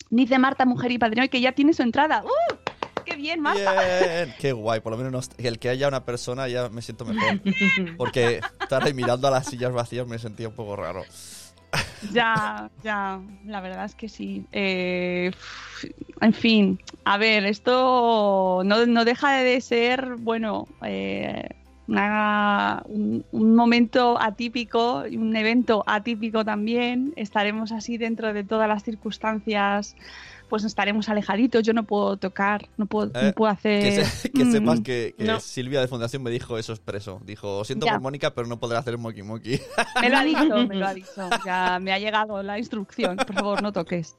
[0.10, 2.24] Dice Marta, mujer y padrino, que ya tiene su entrada.
[2.24, 2.56] ¡Uh!
[3.06, 3.74] ¡Qué bien, Marta!
[4.00, 7.06] Bien, qué guay, por lo menos nos- el que haya una persona ya me siento
[7.06, 7.40] mejor.
[7.98, 11.04] Porque estar ahí mirando a las sillas vacías me sentía un poco raro.
[12.12, 14.46] Ya, ya, la verdad es que sí.
[14.52, 15.32] Eh,
[16.22, 21.50] en fin, a ver, esto no, no deja de ser, bueno, eh,
[21.88, 27.14] un, un momento atípico, un evento atípico también.
[27.16, 29.96] Estaremos así dentro de todas las circunstancias,
[30.56, 31.64] pues estaremos alejaditos.
[31.64, 33.84] Yo no puedo tocar, no puedo, no Eh, puedo hacer.
[33.84, 35.40] Que, se- que Mm, sepas que, que no.
[35.42, 37.20] Silvia de Fundación me dijo eso expreso.
[37.26, 37.94] Dijo, siento Ya.
[37.94, 39.60] por Mónica, pero no podré hacer Moki Moki.
[40.02, 41.30] Me lo ha dicho, me lo ha dicho.
[41.46, 43.18] Ya me ha llegado la instrucción.
[43.18, 44.16] Por favor, no toques.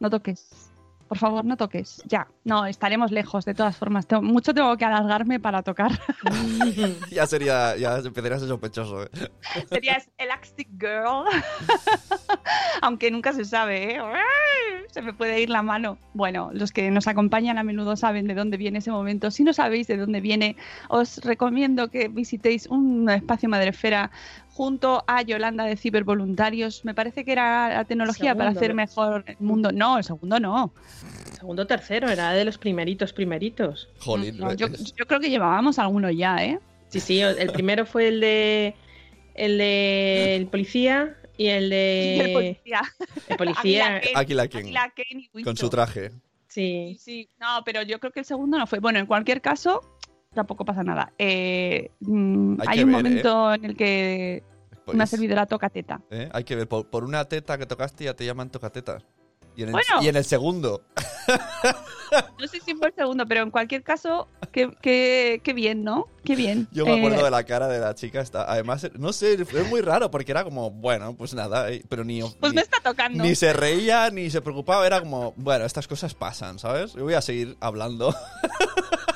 [0.00, 0.65] No toques.
[1.08, 2.02] Por favor, no toques.
[2.06, 2.26] Ya.
[2.44, 4.06] No, estaremos lejos de todas formas.
[4.06, 5.92] Tengo- mucho tengo que alargarme para tocar.
[7.10, 9.04] ya sería, ya empezaría a ser sospechoso.
[9.04, 9.08] ¿eh?
[9.68, 11.24] Serías Elastic Girl.
[12.82, 14.00] Aunque nunca se sabe, ¿eh?
[14.90, 15.98] se me puede ir la mano.
[16.14, 19.30] Bueno, los que nos acompañan a menudo saben de dónde viene ese momento.
[19.30, 20.56] Si no sabéis de dónde viene,
[20.88, 24.10] os recomiendo que visitéis un espacio Madrefera
[24.56, 26.82] junto a Yolanda de Cibervoluntarios.
[26.82, 28.76] Me parece que era la tecnología para hacer ¿no?
[28.76, 29.70] mejor el mundo.
[29.70, 30.72] No, el segundo no.
[31.38, 33.90] Segundo, tercero, era de los primeritos, primeritos.
[33.98, 36.58] Jolín, No, yo, yo creo que llevábamos algunos ya, ¿eh?
[36.88, 38.74] Sí, sí, el primero fue el de
[39.34, 42.80] el de el policía y el de el policía.
[43.28, 44.02] el policía.
[44.96, 46.12] King y Con su traje.
[46.48, 46.96] Sí.
[46.98, 48.78] Sí, no, pero yo creo que el segundo no fue.
[48.78, 49.95] Bueno, en cualquier caso,
[50.36, 51.12] tampoco pasa nada.
[51.18, 54.44] Eh, mm, Hay un ver, momento en el que
[54.86, 56.00] una Pues, servidora toca teta.
[56.10, 56.28] ¿eh?
[56.32, 59.02] Hay que ver, por, por una teta que tocaste ya te llaman tocatetas.
[59.56, 60.02] Y en el, Bueno.
[60.02, 60.82] y en el segundo.
[62.38, 66.06] No sé si fue el segundo, pero en cualquier caso, qué, qué, qué bien, ¿no?
[66.24, 66.68] Qué bien.
[66.70, 68.20] Yo me acuerdo Eh, de la cara de la chica.
[68.20, 68.44] Esta.
[68.50, 72.20] Además, no sé, fue muy raro porque era como, bueno, pues nada, eh, pero ni,
[72.20, 73.24] Pues ni, me está tocando.
[73.24, 74.86] ni se reía ni se preocupaba.
[74.86, 76.92] Era como, bueno, estas cosas pasan, ¿sabes?
[76.94, 78.14] Yo voy a seguir hablando.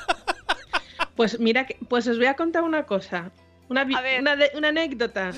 [1.21, 3.31] Pues mira, que- pues os voy a contar una cosa,
[3.68, 5.33] una, una, de- una anécdota.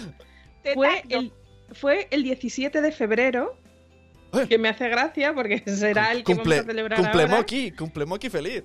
[0.75, 1.33] Fue el,
[1.73, 3.57] fue el 17 de febrero,
[4.33, 4.47] Eh.
[4.49, 7.37] que me hace gracia porque será el que Cumple, vamos a celebrar cumple ahora.
[7.37, 8.63] Moki, cumple Moki feliz.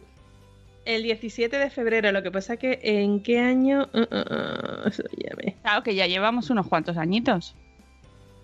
[0.86, 3.90] El 17 de febrero, lo que pasa que ¿en qué año?
[3.96, 7.56] Uh, uh, uh, Claro que ya llevamos unos cuantos añitos.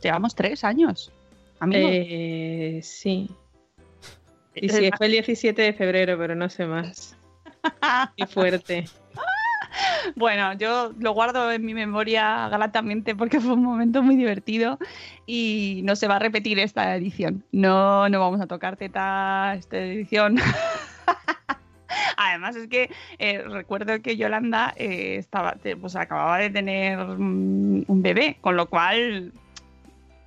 [0.01, 1.11] Llevamos tres años.
[1.59, 1.91] Amigos.
[1.93, 3.29] Eh, sí.
[4.55, 7.15] Y sí, fue el 17 de febrero, pero no sé más.
[8.17, 8.85] Qué fuerte.
[10.15, 14.77] Bueno, yo lo guardo en mi memoria gratamente porque fue un momento muy divertido
[15.25, 17.43] y no se va a repetir esta edición.
[17.51, 20.37] No, no vamos a tocar teta esta edición.
[22.17, 28.01] Además es que eh, recuerdo que Yolanda eh, estaba, pues acababa de tener mm, un
[28.03, 29.31] bebé, con lo cual,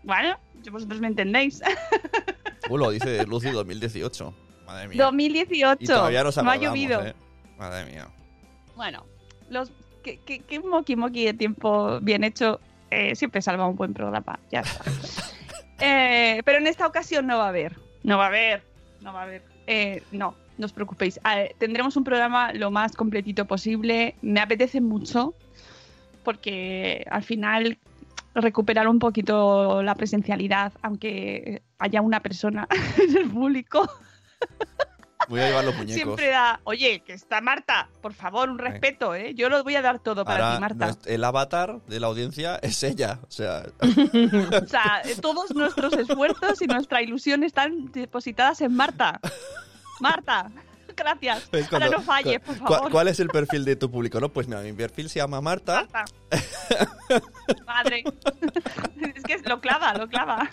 [0.03, 0.37] bueno,
[0.71, 1.63] vosotros me entendéis.
[2.69, 4.35] Uh, lo dice Lucy 2018.
[4.67, 5.05] Madre mía.
[5.05, 7.07] 2018, Y todavía nos no ha llovido.
[7.07, 7.15] ¿eh?
[7.59, 8.09] Madre mía.
[8.77, 9.05] Bueno,
[9.49, 13.95] los que, que, que moqui moqui de tiempo bien hecho eh, siempre salva un buen
[13.95, 14.39] programa.
[14.51, 14.85] Ya está.
[15.79, 17.77] Eh, pero en esta ocasión no va a haber.
[18.03, 18.63] No va a haber.
[19.03, 19.43] No va a haber.
[19.67, 21.21] Eh, no, no os preocupéis.
[21.59, 24.15] Tendremos un programa lo más completito posible.
[24.23, 25.35] Me apetece mucho
[26.25, 27.77] porque al final
[28.35, 32.67] recuperar un poquito la presencialidad, aunque haya una persona
[32.99, 33.87] en el público.
[35.29, 35.95] Voy a llevar los muñecos.
[35.95, 39.35] Siempre da, oye, que está Marta, por favor, un respeto, ¿eh?
[39.35, 40.99] Yo lo voy a dar todo para Ahora, ti, Marta.
[41.07, 43.19] el avatar de la audiencia es ella.
[43.27, 49.21] O sea, O sea, todos nuestros esfuerzos y nuestra ilusión están depositadas en Marta.
[50.01, 50.51] Marta,
[50.97, 51.49] gracias.
[51.53, 52.91] es Ahora cuando- no falles, por favor.
[52.91, 54.21] ¿Cuál es el perfil de tu público?
[54.21, 55.87] No, pues mira, mi perfil se llama Marta.
[55.93, 56.05] Marta.
[57.67, 58.05] Madre.
[59.15, 60.49] Es que lo clava, lo clava.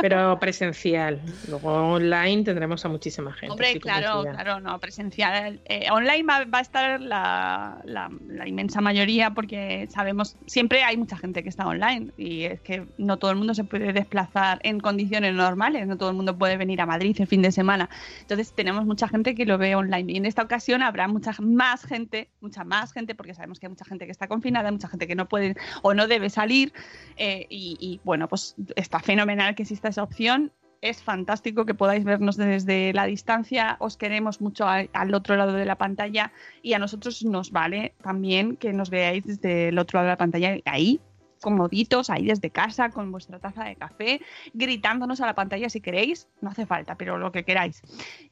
[0.00, 1.20] Pero presencial.
[1.48, 3.50] Luego online tendremos a muchísima gente.
[3.52, 5.60] Hombre, claro, claro, no, presencial.
[5.66, 10.96] Eh, online va, va a estar la, la- la inmensa mayoría porque sabemos, siempre hay
[10.96, 14.58] mucha gente que está online y es que no todo el mundo se puede desplazar
[14.62, 17.88] en condiciones normales, no todo el mundo puede venir a Madrid el fin de semana.
[18.20, 20.12] Entonces tenemos mucha gente que lo ve online.
[20.12, 23.70] Y en esta ocasión habrá mucha más gente, mucha más gente, porque sabemos que hay
[23.70, 26.72] mucha gente que está confinada, mucha gente que no puede o no debe salir.
[27.16, 30.52] Eh, y, bueno, pues está fenomenal que exista esa opción.
[30.80, 35.64] Es fantástico que podáis vernos desde la distancia, os queremos mucho al otro lado de
[35.64, 40.06] la pantalla y a nosotros nos vale también que nos veáis desde el otro lado
[40.06, 41.00] de la pantalla, ahí,
[41.42, 44.22] comoditos, ahí desde casa, con vuestra taza de café,
[44.54, 47.82] gritándonos a la pantalla si queréis, no hace falta, pero lo que queráis.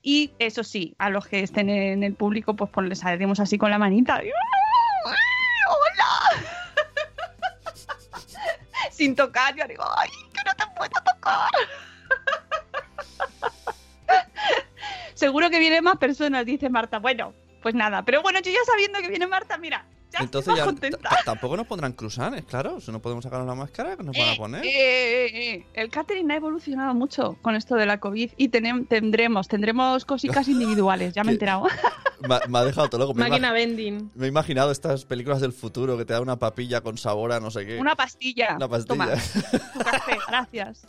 [0.03, 3.59] Y eso sí, a los que estén en el público, pues, pues les haremos así
[3.59, 4.25] con la manita.
[4.25, 4.31] y,
[5.69, 6.47] ¡Hola!
[8.91, 11.51] Sin tocar, yo digo, ¡ay, que no te puedo tocar!
[15.15, 16.99] Seguro que vienen más personas, dice Marta.
[16.99, 18.05] Bueno, pues nada.
[18.05, 20.67] Pero bueno, yo ya sabiendo que viene Marta, mira, ya Entonces ya
[21.25, 22.81] tampoco nos pondrán cruzanes, claro.
[22.81, 24.65] Si no podemos sacarnos la máscara, ¿qué nos van a poner?
[24.65, 25.67] Eh, eh, eh.
[25.75, 31.15] El catering ha evolucionado mucho con esto de la COVID y tendremos, tendremos cositas individuales,
[31.15, 31.67] ya me he enterado.
[32.29, 33.15] Me, ha- me ha dejado todo loco.
[33.15, 34.11] Me, he Máquina vending.
[34.15, 37.41] me he imaginado estas películas del futuro que te da una papilla con sabor a
[37.41, 37.79] no sé qué.
[37.79, 38.57] Una pastilla.
[38.57, 39.07] Una pastilla.
[39.07, 39.07] Toma,
[39.73, 40.87] tu café, gracias.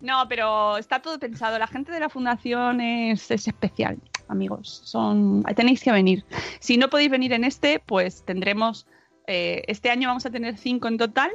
[0.00, 1.58] No, pero está todo pensado.
[1.58, 3.98] La gente de la fundación es, es especial,
[4.28, 4.82] amigos.
[4.84, 6.24] Son, tenéis que venir.
[6.60, 8.86] Si no podéis venir en este, pues tendremos.
[9.26, 11.30] eh, este año vamos a tener cinco en total,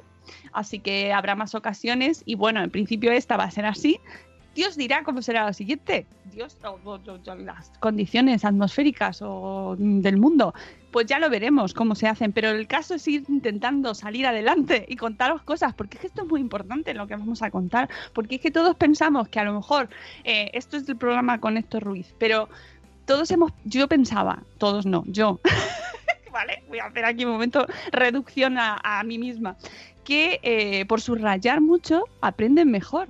[0.54, 2.22] así que habrá más ocasiones.
[2.26, 4.00] Y bueno, en principio esta va a ser así.
[4.56, 6.06] Dios dirá cómo será lo siguiente.
[6.34, 7.00] Dios, o-
[7.38, 10.54] las condiciones atmosféricas o mm, del mundo,
[10.92, 12.34] pues ya lo veremos cómo se hacen.
[12.34, 16.24] Pero el caso es ir intentando salir adelante y contaros cosas, porque es que esto
[16.24, 19.46] es muy importante lo que vamos a contar, porque es que todos pensamos que a
[19.46, 19.90] lo mejor
[20.24, 22.50] eh, esto es del programa con Héctor Ruiz, pero
[23.10, 25.39] todos hemos, yo pensaba, todos no, yo,
[26.32, 26.62] ¿vale?
[26.68, 29.57] Voy a hacer aquí un momento reducción a, a mí misma,
[30.03, 33.07] que eh, por subrayar mucho aprenden mejor.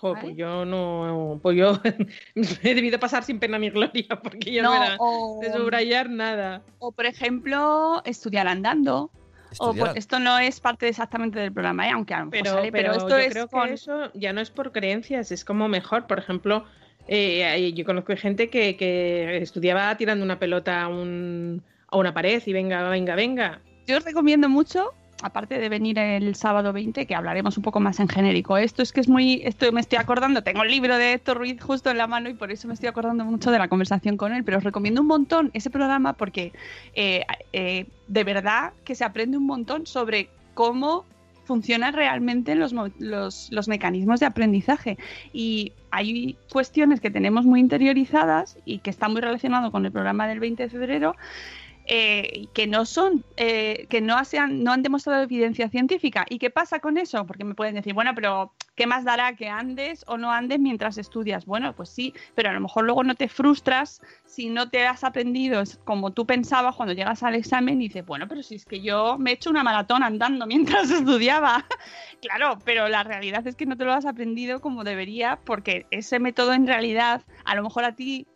[0.00, 1.38] Jo, pues yo no.
[1.42, 1.78] Pues yo
[2.62, 6.08] he debido pasar sin pena ni gloria, porque yo no, No, era o- de subrayar
[6.08, 6.62] nada.
[6.78, 9.10] O por ejemplo, estudiar andando.
[9.58, 11.90] O por- esto no es parte exactamente del programa, ¿eh?
[11.92, 14.10] aunque a lo mejor Pero, sale, pero, pero esto yo es creo con- que eso
[14.14, 16.06] ya no es por creencias, es como mejor.
[16.06, 16.64] Por ejemplo,
[17.08, 22.14] eh, hay- yo conozco gente que, que estudiaba tirando una pelota a, un- a una
[22.14, 23.60] pared y venga, venga, venga.
[23.86, 24.92] Yo os recomiendo mucho,
[25.22, 28.56] aparte de venir el sábado 20, que hablaremos un poco más en genérico.
[28.56, 29.42] Esto es que es muy.
[29.44, 32.34] Esto me estoy acordando, tengo el libro de Héctor Ruiz justo en la mano y
[32.34, 34.42] por eso me estoy acordando mucho de la conversación con él.
[34.44, 36.52] Pero os recomiendo un montón ese programa porque
[36.94, 41.04] eh, eh, de verdad que se aprende un montón sobre cómo
[41.44, 44.98] funcionan realmente los, los, los mecanismos de aprendizaje.
[45.32, 50.26] Y hay cuestiones que tenemos muy interiorizadas y que están muy relacionadas con el programa
[50.26, 51.16] del 20 de febrero
[51.86, 54.16] eh, que no son, eh, que no,
[54.48, 56.24] no han demostrado evidencia científica.
[56.28, 57.26] ¿Y qué pasa con eso?
[57.26, 60.96] Porque me pueden decir, bueno, pero ¿qué más dará que andes o no andes mientras
[60.96, 61.44] estudias?
[61.44, 65.04] Bueno, pues sí, pero a lo mejor luego no te frustras si no te has
[65.04, 68.80] aprendido como tú pensabas cuando llegas al examen y dices, bueno, pero si es que
[68.80, 71.66] yo me he hecho una maratón andando mientras estudiaba.
[72.22, 76.18] claro, pero la realidad es que no te lo has aprendido como debería porque ese
[76.18, 78.26] método en realidad a lo mejor a ti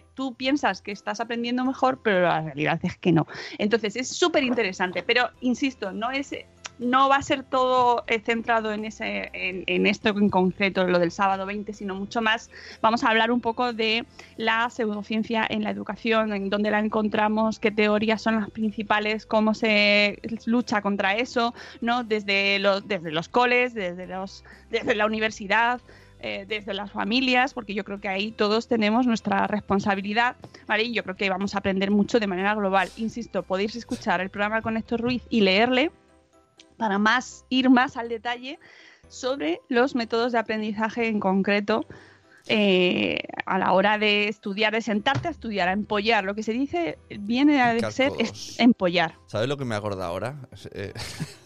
[0.00, 3.26] tú piensas que estás aprendiendo mejor, pero la realidad es que no.
[3.58, 6.32] Entonces es súper interesante, pero insisto, no es
[6.78, 10.98] no va a ser todo eh, centrado en ese en, en esto en concreto, lo
[10.98, 12.50] del sábado 20, sino mucho más.
[12.80, 14.04] Vamos a hablar un poco de
[14.36, 19.54] la pseudociencia en la educación, en dónde la encontramos, qué teorías son las principales, cómo
[19.54, 22.04] se lucha contra eso, ¿no?
[22.04, 25.80] Desde los, desde los coles, desde los, desde la universidad,
[26.24, 30.36] eh, desde las familias, porque yo creo que ahí todos tenemos nuestra responsabilidad,
[30.68, 30.84] ¿vale?
[30.84, 32.88] Y yo creo que vamos a aprender mucho de manera global.
[32.96, 35.90] Insisto, podéis escuchar el programa con Héctor Ruiz y leerle
[36.76, 38.60] para más ir más al detalle
[39.08, 41.86] sobre los métodos de aprendizaje en concreto
[42.46, 46.22] eh, a la hora de estudiar, de sentarte a estudiar, a empollar.
[46.22, 49.16] Lo que se dice viene a ser es empollar.
[49.26, 50.36] ¿Sabes lo que me acuerdo ahora?
[50.72, 50.92] Eh,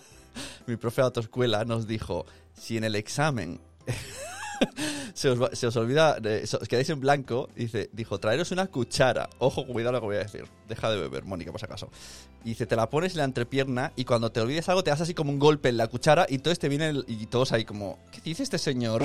[0.67, 3.61] mi profe de autoescuela nos dijo, si en el examen
[5.15, 9.29] se, os, se os olvida, so- os quedáis en blanco, dice, dijo, traeros una cuchara.
[9.39, 10.45] Ojo, cuidado lo que voy a decir.
[10.69, 11.91] Deja de beber, Mónica, por si acaso.
[12.45, 15.01] Y dice, te la pones en la entrepierna y cuando te olvides algo te das
[15.01, 17.65] así como un golpe en la cuchara y entonces te viene el- y todos ahí
[17.65, 19.03] como, ¿qué dice este señor?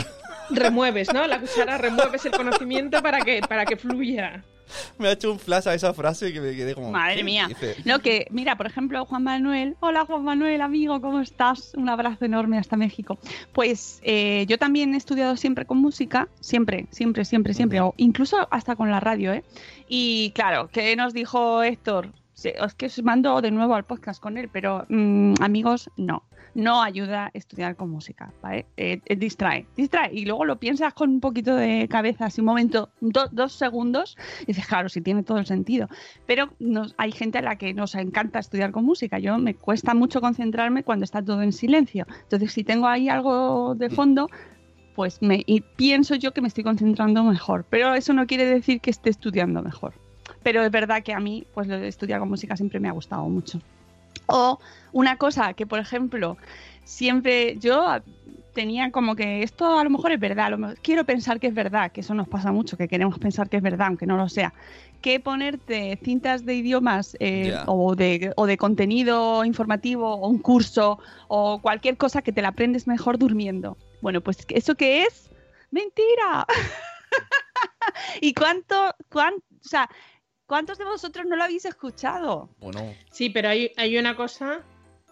[0.49, 1.25] Remueves, ¿no?
[1.27, 4.43] La cuchara remueves el conocimiento para que, para que fluya.
[4.97, 6.91] me ha hecho un flash a esa frase que me quedé como...
[6.91, 7.47] Madre ¿qué mía.
[7.47, 7.75] dice?
[7.85, 9.75] No, que, mira, por ejemplo, Juan Manuel.
[9.79, 11.73] Hola, Juan Manuel, amigo, ¿cómo estás?
[11.75, 13.17] Un abrazo enorme hasta México.
[13.53, 18.47] Pues eh, yo también he estudiado siempre con música, siempre, siempre, siempre, siempre, o incluso
[18.51, 19.43] hasta con la radio, ¿eh?
[19.87, 22.09] Y claro, ¿qué nos dijo Héctor?
[22.33, 26.23] Sí, Es que os mando de nuevo al podcast con él, pero mm, amigos, no.
[26.53, 28.65] No ayuda a estudiar con música, ¿vale?
[28.75, 30.13] Eh, eh, distrae, distrae.
[30.13, 34.17] Y luego lo piensas con un poquito de cabeza, así un momento, do- dos segundos,
[34.41, 35.87] y dices, claro, sí tiene todo el sentido.
[36.27, 39.17] Pero nos, hay gente a la que nos encanta estudiar con música.
[39.19, 42.05] Yo me cuesta mucho concentrarme cuando está todo en silencio.
[42.23, 44.27] Entonces, si tengo ahí algo de fondo,
[44.93, 47.65] pues me y pienso yo que me estoy concentrando mejor.
[47.69, 49.93] Pero eso no quiere decir que esté estudiando mejor.
[50.43, 53.61] Pero es verdad que a mí, pues estudiar con música siempre me ha gustado mucho.
[54.27, 54.59] O
[54.93, 56.37] una cosa que, por ejemplo,
[56.83, 58.01] siempre yo
[58.53, 61.91] tenía como que esto a lo mejor es verdad, mejor- quiero pensar que es verdad,
[61.91, 64.53] que eso nos pasa mucho, que queremos pensar que es verdad, aunque no lo sea,
[65.01, 70.99] que ponerte cintas de idiomas eh, o, de, o de contenido informativo o un curso
[71.27, 73.77] o cualquier cosa que te la aprendes mejor durmiendo.
[74.01, 75.29] Bueno, pues ¿eso qué es?
[75.71, 76.45] Mentira.
[78.21, 79.89] ¿Y cuánto, cuán- o sea,
[80.51, 82.49] cuántos de vosotros no lo habéis escuchado?
[82.59, 84.65] Bueno, Sí, pero hay, hay una cosa.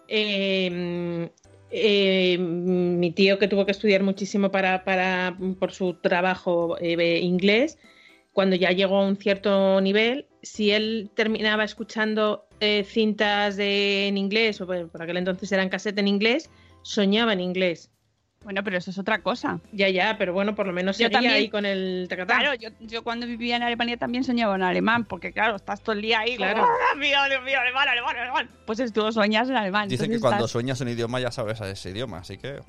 [0.06, 1.30] eh,
[1.70, 7.78] eh, mi tío que tuvo que estudiar muchísimo para, para por su trabajo eh, inglés,
[8.32, 14.18] cuando ya llegó a un cierto nivel, si él terminaba escuchando eh, cintas de, en
[14.18, 16.50] inglés, o por aquel entonces eran cassette en inglés,
[16.82, 17.90] soñaba en inglés.
[18.42, 19.60] Bueno, pero eso es otra cosa.
[19.70, 22.38] Ya, ya, pero bueno, por lo menos Yo también- ahí con el tacatá.
[22.38, 25.94] Claro, yo, yo cuando vivía en Alemania también soñaba en alemán, porque claro, estás todo
[25.94, 26.36] el día ahí.
[26.36, 26.62] Claro.
[26.64, 28.48] "Ah, Dios mío, Dios mío, alemán, alemán, alemán.
[28.64, 29.88] Pues es, tú sueñas en alemán.
[29.90, 32.60] dicen que cuando sueñas un idioma ya sabes ese idioma, así que...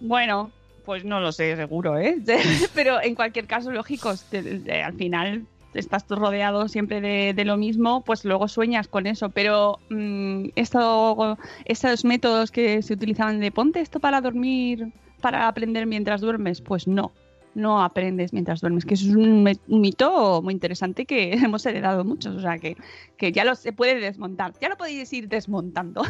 [0.00, 0.52] Bueno,
[0.84, 2.16] Pues no lo sé, seguro, ¿eh?
[2.74, 5.44] Pero en cualquier caso, lógico, te- te- al final
[5.74, 9.28] estás tú rodeado siempre de, de lo mismo, pues luego sueñas con eso.
[9.30, 14.86] Pero mm, esto, estos métodos que se utilizaban de ponte esto para dormir,
[15.20, 17.12] para aprender mientras duermes, pues no.
[17.54, 22.40] No aprendes mientras duermes, que es un, mito muy interesante que hemos heredado muchos, o
[22.40, 22.76] sea que,
[23.16, 26.02] que ya lo se puede desmontar, ya lo podéis ir desmontando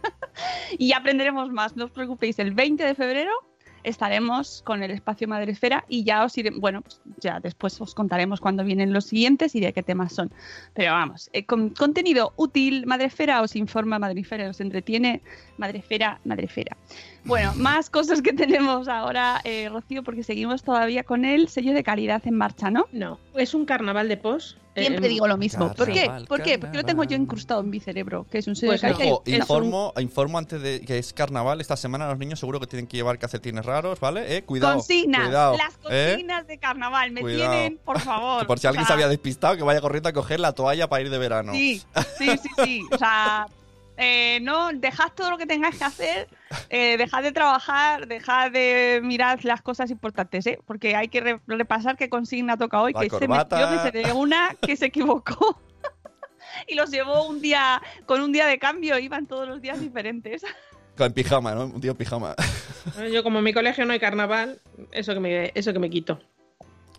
[0.78, 3.32] y aprenderemos más, no os preocupéis, el 20 de febrero
[3.84, 8.40] estaremos con el espacio Madresfera y ya os iré, bueno, pues ya después os contaremos
[8.40, 10.30] cuándo vienen los siguientes y de qué temas son.
[10.74, 15.22] Pero vamos, eh, con contenido útil, Madresfera os informa, Madresfera os entretiene,
[15.58, 16.76] Madresfera, Madresfera.
[17.24, 21.82] Bueno, más cosas que tenemos ahora, eh, Rocío, porque seguimos todavía con el sello de
[21.82, 22.86] calidad en marcha, ¿no?
[22.92, 24.56] No, es un carnaval de pos.
[24.80, 25.72] Siempre digo lo mismo.
[25.74, 26.00] ¿Por qué?
[26.00, 26.58] Carnaval, ¿Por qué?
[26.58, 28.90] Porque lo tengo yo incrustado en mi cerebro, que es un sello Pues de.
[28.90, 32.86] Ojo, informo, informo antes de que es carnaval esta semana los niños seguro que tienen
[32.86, 34.36] que llevar calcetines raros, ¿vale?
[34.36, 34.74] Eh, cuidado.
[34.74, 36.08] Consignas, cuidado, las ¿eh?
[36.10, 37.52] consignas de carnaval, me Cuidado.
[37.52, 38.46] tienen, por favor.
[38.46, 41.02] Por si alguien O se había despistado, que vaya corriendo a coger la toalla para
[41.02, 41.52] ir de verano.
[41.52, 41.82] Sí,
[42.18, 42.82] sí, sí, sí.
[42.90, 43.46] O sea,
[43.96, 46.28] eh, no, dejad todo lo que tengáis que hacer,
[46.70, 50.58] eh, dejad de trabajar, dejad de mirar las cosas importantes, ¿eh?
[50.66, 53.56] Porque hay que re- repasar qué consigna toca hoy, La que se corbata.
[53.56, 55.60] me, yo me sé de una que se equivocó.
[56.66, 60.42] Y los llevó un día, con un día de cambio, iban todos los días diferentes.
[60.98, 61.64] En pijama, ¿no?
[61.66, 62.34] Un tío en pijama.
[63.10, 64.60] Yo como en mi colegio no hay carnaval,
[64.92, 66.20] eso que me, eso que me quito.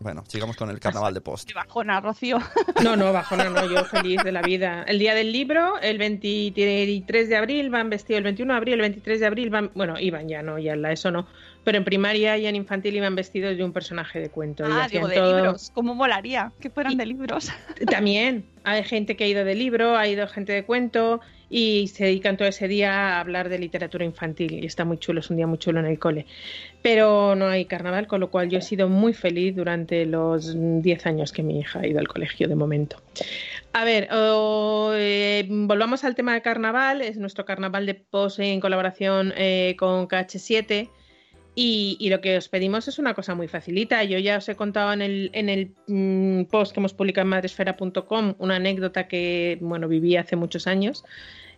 [0.01, 1.47] Bueno, sigamos con el carnaval de post.
[1.47, 2.39] Qué bajona, Rocío.
[2.83, 4.83] No, no, bajona, no, yo feliz de la vida.
[4.87, 8.81] El día del libro, el 23 de abril van vestidos, el 21 de abril, el
[8.81, 11.27] 23 de abril van, bueno, iban ya, no, ya en la eso no,
[11.63, 14.67] pero en primaria y en infantil iban vestidos de un personaje de cuento.
[14.67, 15.71] y Ah, digo, de todo- libros.
[15.73, 17.51] ¿Cómo molaría que fueran de libros?
[17.89, 21.21] También hay gente que ha ido de libro, ha ido gente de cuento
[21.53, 25.19] y se dedican todo ese día a hablar de literatura infantil y está muy chulo,
[25.19, 26.25] es un día muy chulo en el cole.
[26.81, 31.05] Pero no hay carnaval, con lo cual yo he sido muy feliz durante los 10
[31.05, 33.01] años que mi hija ha ido al colegio de momento.
[33.73, 39.33] A ver, eh, volvamos al tema de carnaval, es nuestro carnaval de pos en colaboración
[39.35, 40.89] eh, con KH7.
[41.53, 44.03] Y, lo que os pedimos es una cosa muy facilita.
[44.05, 47.29] Yo ya os he contado en el, en el mm, post que hemos publicado en
[47.29, 51.03] madresfera.com una anécdota que bueno viví hace muchos años,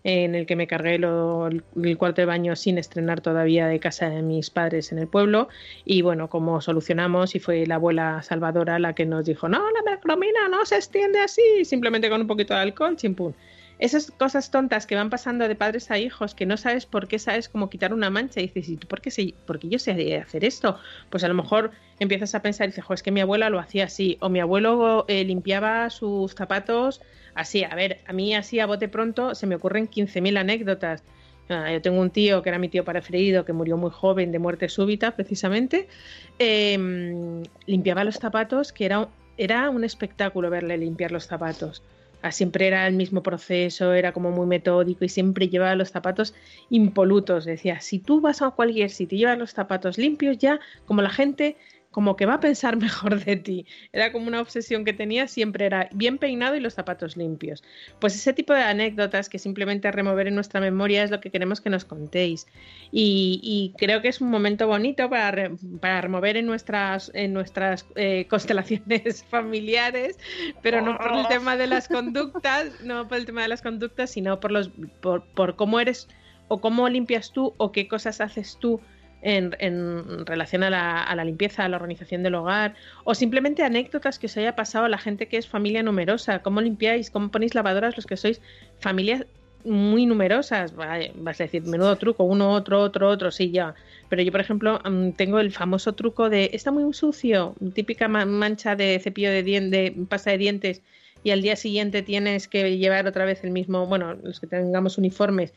[0.04, 4.22] en el que me cargué el cuarto de baño sin estrenar todavía de casa de
[4.22, 5.48] mis padres en el pueblo.
[5.86, 9.82] Y bueno, cómo solucionamos y fue la abuela Salvadora la que nos dijo, no, la
[9.84, 13.36] mercromina no se extiende así, simplemente con un poquito de alcohol, chimpún.
[13.80, 17.18] Esas cosas tontas que van pasando de padres a hijos, que no sabes por qué
[17.18, 19.80] sabes cómo quitar una mancha y dices, ¿y tú por qué, sé, por qué yo
[19.80, 20.78] sé hacer esto?
[21.10, 23.86] Pues a lo mejor empiezas a pensar dices, "Jo, es que mi abuela lo hacía
[23.86, 27.02] así, o mi abuelo eh, limpiaba sus zapatos
[27.36, 27.64] así.
[27.64, 31.04] A ver, a mí así a bote pronto se me ocurren 15.000 anécdotas.
[31.50, 34.40] Ah, Yo tengo un tío que era mi tío preferido, que murió muy joven de
[34.40, 35.88] muerte súbita, precisamente.
[36.40, 39.08] Eh, limpiaba los zapatos, que era,
[39.38, 41.84] era un espectáculo verle limpiar los zapatos.
[42.22, 46.34] Ah, Siempre era el mismo proceso, era como muy metódico y siempre llevaba los zapatos
[46.70, 47.44] impolutos.
[47.44, 51.10] Decía, si tú vas a cualquier sitio y llevas los zapatos limpios, ya como la
[51.10, 51.58] gente
[51.94, 53.66] como que va a pensar mejor de ti.
[53.94, 57.64] Era como una obsesión que tenía, siempre era bien peinado y los zapatos limpios.
[58.00, 61.62] Pues ese tipo de anécdotas que simplemente remover en nuestra memoria es lo que queremos
[61.62, 62.48] que nos contéis.
[62.92, 67.32] Y, y creo que es un momento bonito para, re- para remover en nuestras, en
[67.32, 70.18] nuestras eh, constelaciones familiares,
[70.62, 74.10] pero no por el tema de las conductas, no por el tema de las conductas,
[74.10, 76.08] sino por, los, por, por cómo eres
[76.50, 78.82] o cómo limpias tú o qué cosas haces tú
[79.24, 84.38] en, relación a la, limpieza, a la organización del hogar, o simplemente anécdotas que os
[84.38, 88.06] haya pasado a la gente que es familia numerosa, cómo limpiáis, cómo ponéis lavadoras los
[88.06, 88.42] que sois
[88.80, 89.26] familias
[89.66, 93.76] muy numerosas, vas a decir, menudo truco, uno, otro, otro, otro, sí, ya.
[94.10, 98.26] Pero yo, por ejemplo, mm, tengo el famoso truco de, está muy sucio, típica ma-
[98.26, 100.82] mancha de cepillo de, dien- de pasta de dientes,
[101.24, 104.98] y al día siguiente tienes que llevar otra vez el mismo, bueno, los que tengamos
[104.98, 105.54] uniformes.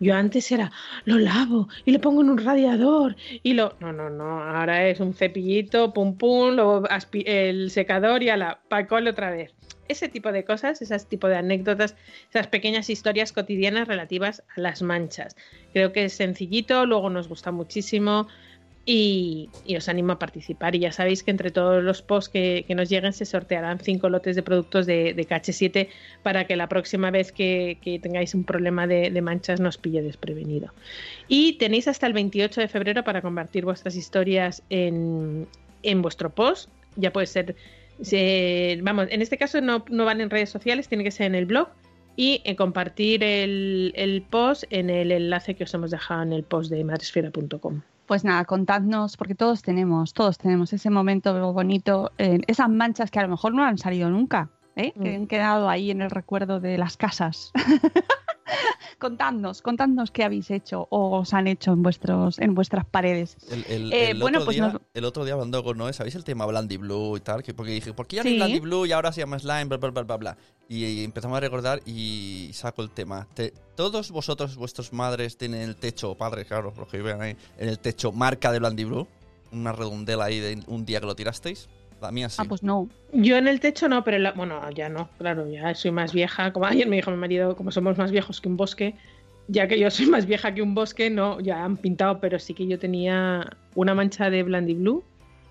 [0.00, 0.70] Yo antes era,
[1.04, 3.74] lo lavo y lo pongo en un radiador y lo...
[3.80, 8.60] No, no, no, ahora es un cepillito, pum, pum, aspi- el secador y a la
[8.68, 9.54] pacole otra vez.
[9.88, 11.96] Ese tipo de cosas, ese tipo de anécdotas,
[12.28, 15.34] esas pequeñas historias cotidianas relativas a las manchas.
[15.72, 18.28] Creo que es sencillito, luego nos gusta muchísimo
[18.90, 20.74] y, os animo a participar.
[20.74, 24.34] Y ya sabéis que entre todos los posts que, nos lleguen se sortearán cinco lotes
[24.34, 25.88] de productos de, de KH7
[26.22, 30.72] para que la próxima vez que, tengáis un problema de, manchas nos pille desprevenido.
[31.28, 35.46] Y tenéis hasta el 28 de febrero para convertir vuestras historias en,
[35.96, 36.70] vuestro post.
[36.96, 37.56] Ya puede ser,
[38.00, 41.44] se- vamos, en este caso no, van en redes sociales, tiene que ser en el
[41.44, 41.68] blog
[42.16, 46.42] y en compartir el, el post en el enlace que os hemos dejado en el
[46.42, 47.82] post de madresfera.com.
[48.08, 53.18] Pues nada, contadnos, porque todos tenemos, todos tenemos ese momento bonito, eh, esas manchas que
[53.18, 54.92] a lo mejor no han salido nunca, ¿eh?
[55.00, 57.52] que han quedado ahí en el recuerdo de las casas.
[58.98, 63.36] contadnos, contadnos qué habéis hecho o os han hecho en vuestros en vuestras paredes.
[63.50, 65.92] El, el- Eh, el bueno, otro pues día, nos- el otro día hablando con Noé,
[65.92, 67.42] ¿sabéis el tema Blandy Blue y tal?
[67.42, 68.36] Que porque dije, ¿por qué ya no Sí.
[68.36, 70.36] Blandy Blue y ahora se llama Slime, bla, bla, bla, bla, bla?
[70.68, 73.26] Y, y empezamos a recordar y saco el tema.
[73.34, 77.68] Te- ¿Todos vosotros, vuestras madres, tienen el techo, padres, claro, los que viven ahí, en
[77.68, 79.06] el techo marca de Blandy Blue?
[79.52, 81.68] Una redondela ahí de un día que lo tirasteis.
[82.00, 82.36] La mía sí.
[82.40, 82.88] Ah, pues no.
[83.12, 86.12] Yo en el techo no, pero en la- bueno, ya no, claro, ya soy más
[86.12, 86.52] vieja.
[86.52, 88.94] Como ayer me dijo mi marido, como somos más viejos que un bosque,
[89.48, 92.54] ya que yo soy más vieja que un bosque, no, ya han pintado, pero sí
[92.54, 95.02] que yo tenía una mancha de Blandy Blue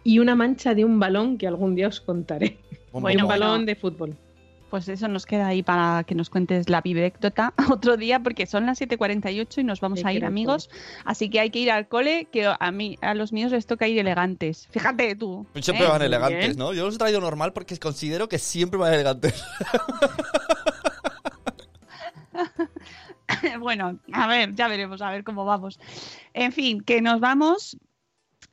[0.04, 2.58] y una mancha de un balón que algún día os contaré.
[2.94, 4.16] Bueno, un balón de fútbol.
[4.70, 8.66] Pues eso nos queda ahí para que nos cuentes la vivécdota otro día, porque son
[8.66, 10.70] las 7.48 y nos vamos a ir, amigos.
[11.06, 13.88] Así que hay que ir al cole, que a mí, a los míos les toca
[13.88, 14.68] ir elegantes.
[14.72, 15.46] Fíjate tú.
[15.62, 15.90] Siempre ¿eh?
[15.90, 16.58] van elegantes.
[16.58, 16.74] ¿no?
[16.74, 19.42] Yo los he traído normal porque considero que siempre van elegantes.
[23.60, 25.80] bueno, a ver, ya veremos, a ver cómo vamos.
[26.34, 27.78] En fin, que nos vamos.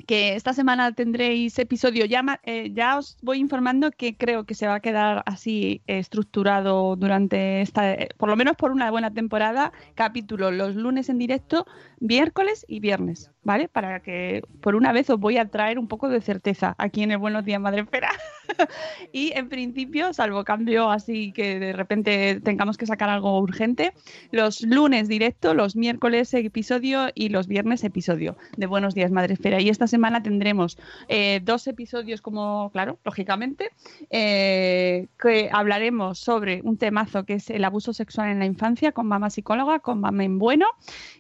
[0.06, 2.04] Que esta semana tendréis episodio.
[2.04, 6.96] Ya, eh, ya os voy informando que creo que se va a quedar así estructurado
[6.96, 9.72] durante esta, eh, por lo menos por una buena temporada.
[9.94, 11.66] Capítulo los lunes en directo,
[12.04, 13.66] miércoles y viernes, ¿vale?
[13.66, 17.12] Para que por una vez os voy a traer un poco de certeza aquí en
[17.12, 17.86] el Buenos Días Madre
[19.12, 23.94] y en principio, salvo cambio así que de repente tengamos que sacar algo urgente,
[24.32, 29.38] los lunes directo, los miércoles episodio y los viernes episodio de Buenos Días Madre.
[29.60, 30.76] Y esta semana tendremos
[31.08, 33.70] eh, dos episodios como, claro, lógicamente,
[34.10, 39.06] eh, que hablaremos sobre un temazo que es el abuso sexual en la infancia con
[39.06, 40.66] mamá psicóloga, con mamá en bueno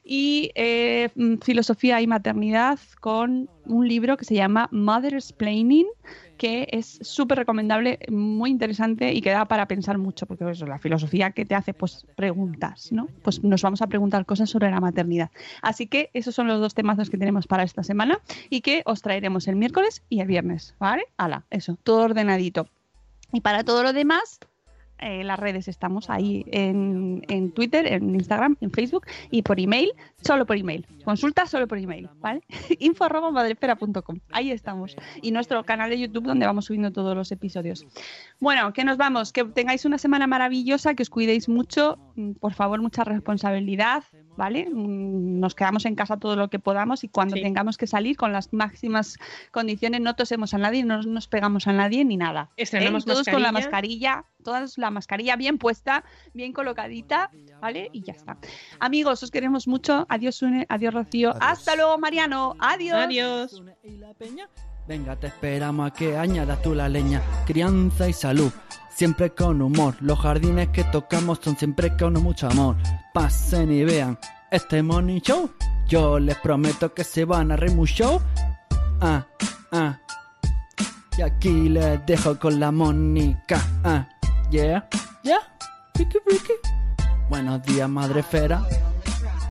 [0.04, 0.73] y eh,
[1.14, 5.86] mm, filosofía y maternidad con un libro que se llama Mother's Planning
[6.36, 10.78] que es súper recomendable, muy interesante y que da para pensar mucho, porque eso, la
[10.78, 13.08] filosofía que te hace pues preguntas, ¿no?
[13.22, 15.30] Pues nos vamos a preguntar cosas sobre la maternidad.
[15.62, 18.20] Así que esos son los dos temazos que tenemos para esta semana
[18.50, 21.04] y que os traeremos el miércoles y el viernes, ¿vale?
[21.16, 22.68] Hala, eso, todo ordenadito.
[23.32, 24.40] Y para todo lo demás,
[25.00, 29.92] eh, las redes estamos ahí en, en Twitter, en Instagram, en Facebook y por email,
[30.24, 30.86] solo por email.
[31.04, 32.42] Consulta solo por email, ¿vale?
[32.80, 34.20] Info arroba madrefera.com.
[34.32, 34.96] Ahí estamos.
[35.22, 37.86] Y nuestro canal de YouTube donde vamos subiendo todos los episodios.
[38.40, 42.54] Bueno, que nos vamos, que tengáis una semana maravillosa, que os cuidéis mucho, mm, por
[42.54, 44.04] favor, mucha responsabilidad,
[44.36, 44.68] ¿vale?
[44.72, 47.42] Mm, Nos quedamos en casa todo lo que podamos y cuando Sí.
[47.42, 49.18] tengamos que salir con las máximas
[49.50, 52.50] condiciones no tosemos a nadie, no nos pegamos a nadie ni nada.
[52.56, 52.64] ¿eh?
[53.04, 57.90] Todos con la mascarilla, todas la mascarilla bien puesta, bien colocadita, ¿vale?
[57.92, 58.38] Y ya está.
[58.80, 60.06] Amigos, os queremos mucho.
[60.14, 61.30] Adiós, Sune, adiós, Rocío.
[61.30, 61.42] Adiós.
[61.42, 62.54] Hasta luego, Mariano.
[62.60, 63.04] Adiós.
[63.04, 63.62] Adiós.
[64.86, 67.20] Venga, te esperamos a que añadas tú la leña.
[67.46, 68.52] Crianza y salud,
[68.90, 69.96] siempre con humor.
[70.00, 72.76] Los jardines que tocamos son siempre con mucho amor.
[73.12, 74.16] Pasen y vean
[74.52, 75.50] este morning show.
[75.88, 78.22] Yo les prometo que se van a reír mucho.
[79.00, 79.26] Ah,
[79.72, 79.98] ah.
[81.18, 83.60] Y aquí les dejo con la Mónica.
[83.82, 84.08] Ah,
[84.48, 84.88] yeah,
[85.24, 85.40] yeah.
[85.94, 86.52] Ricky, Ricky.
[87.28, 88.62] Buenos días, madre fera.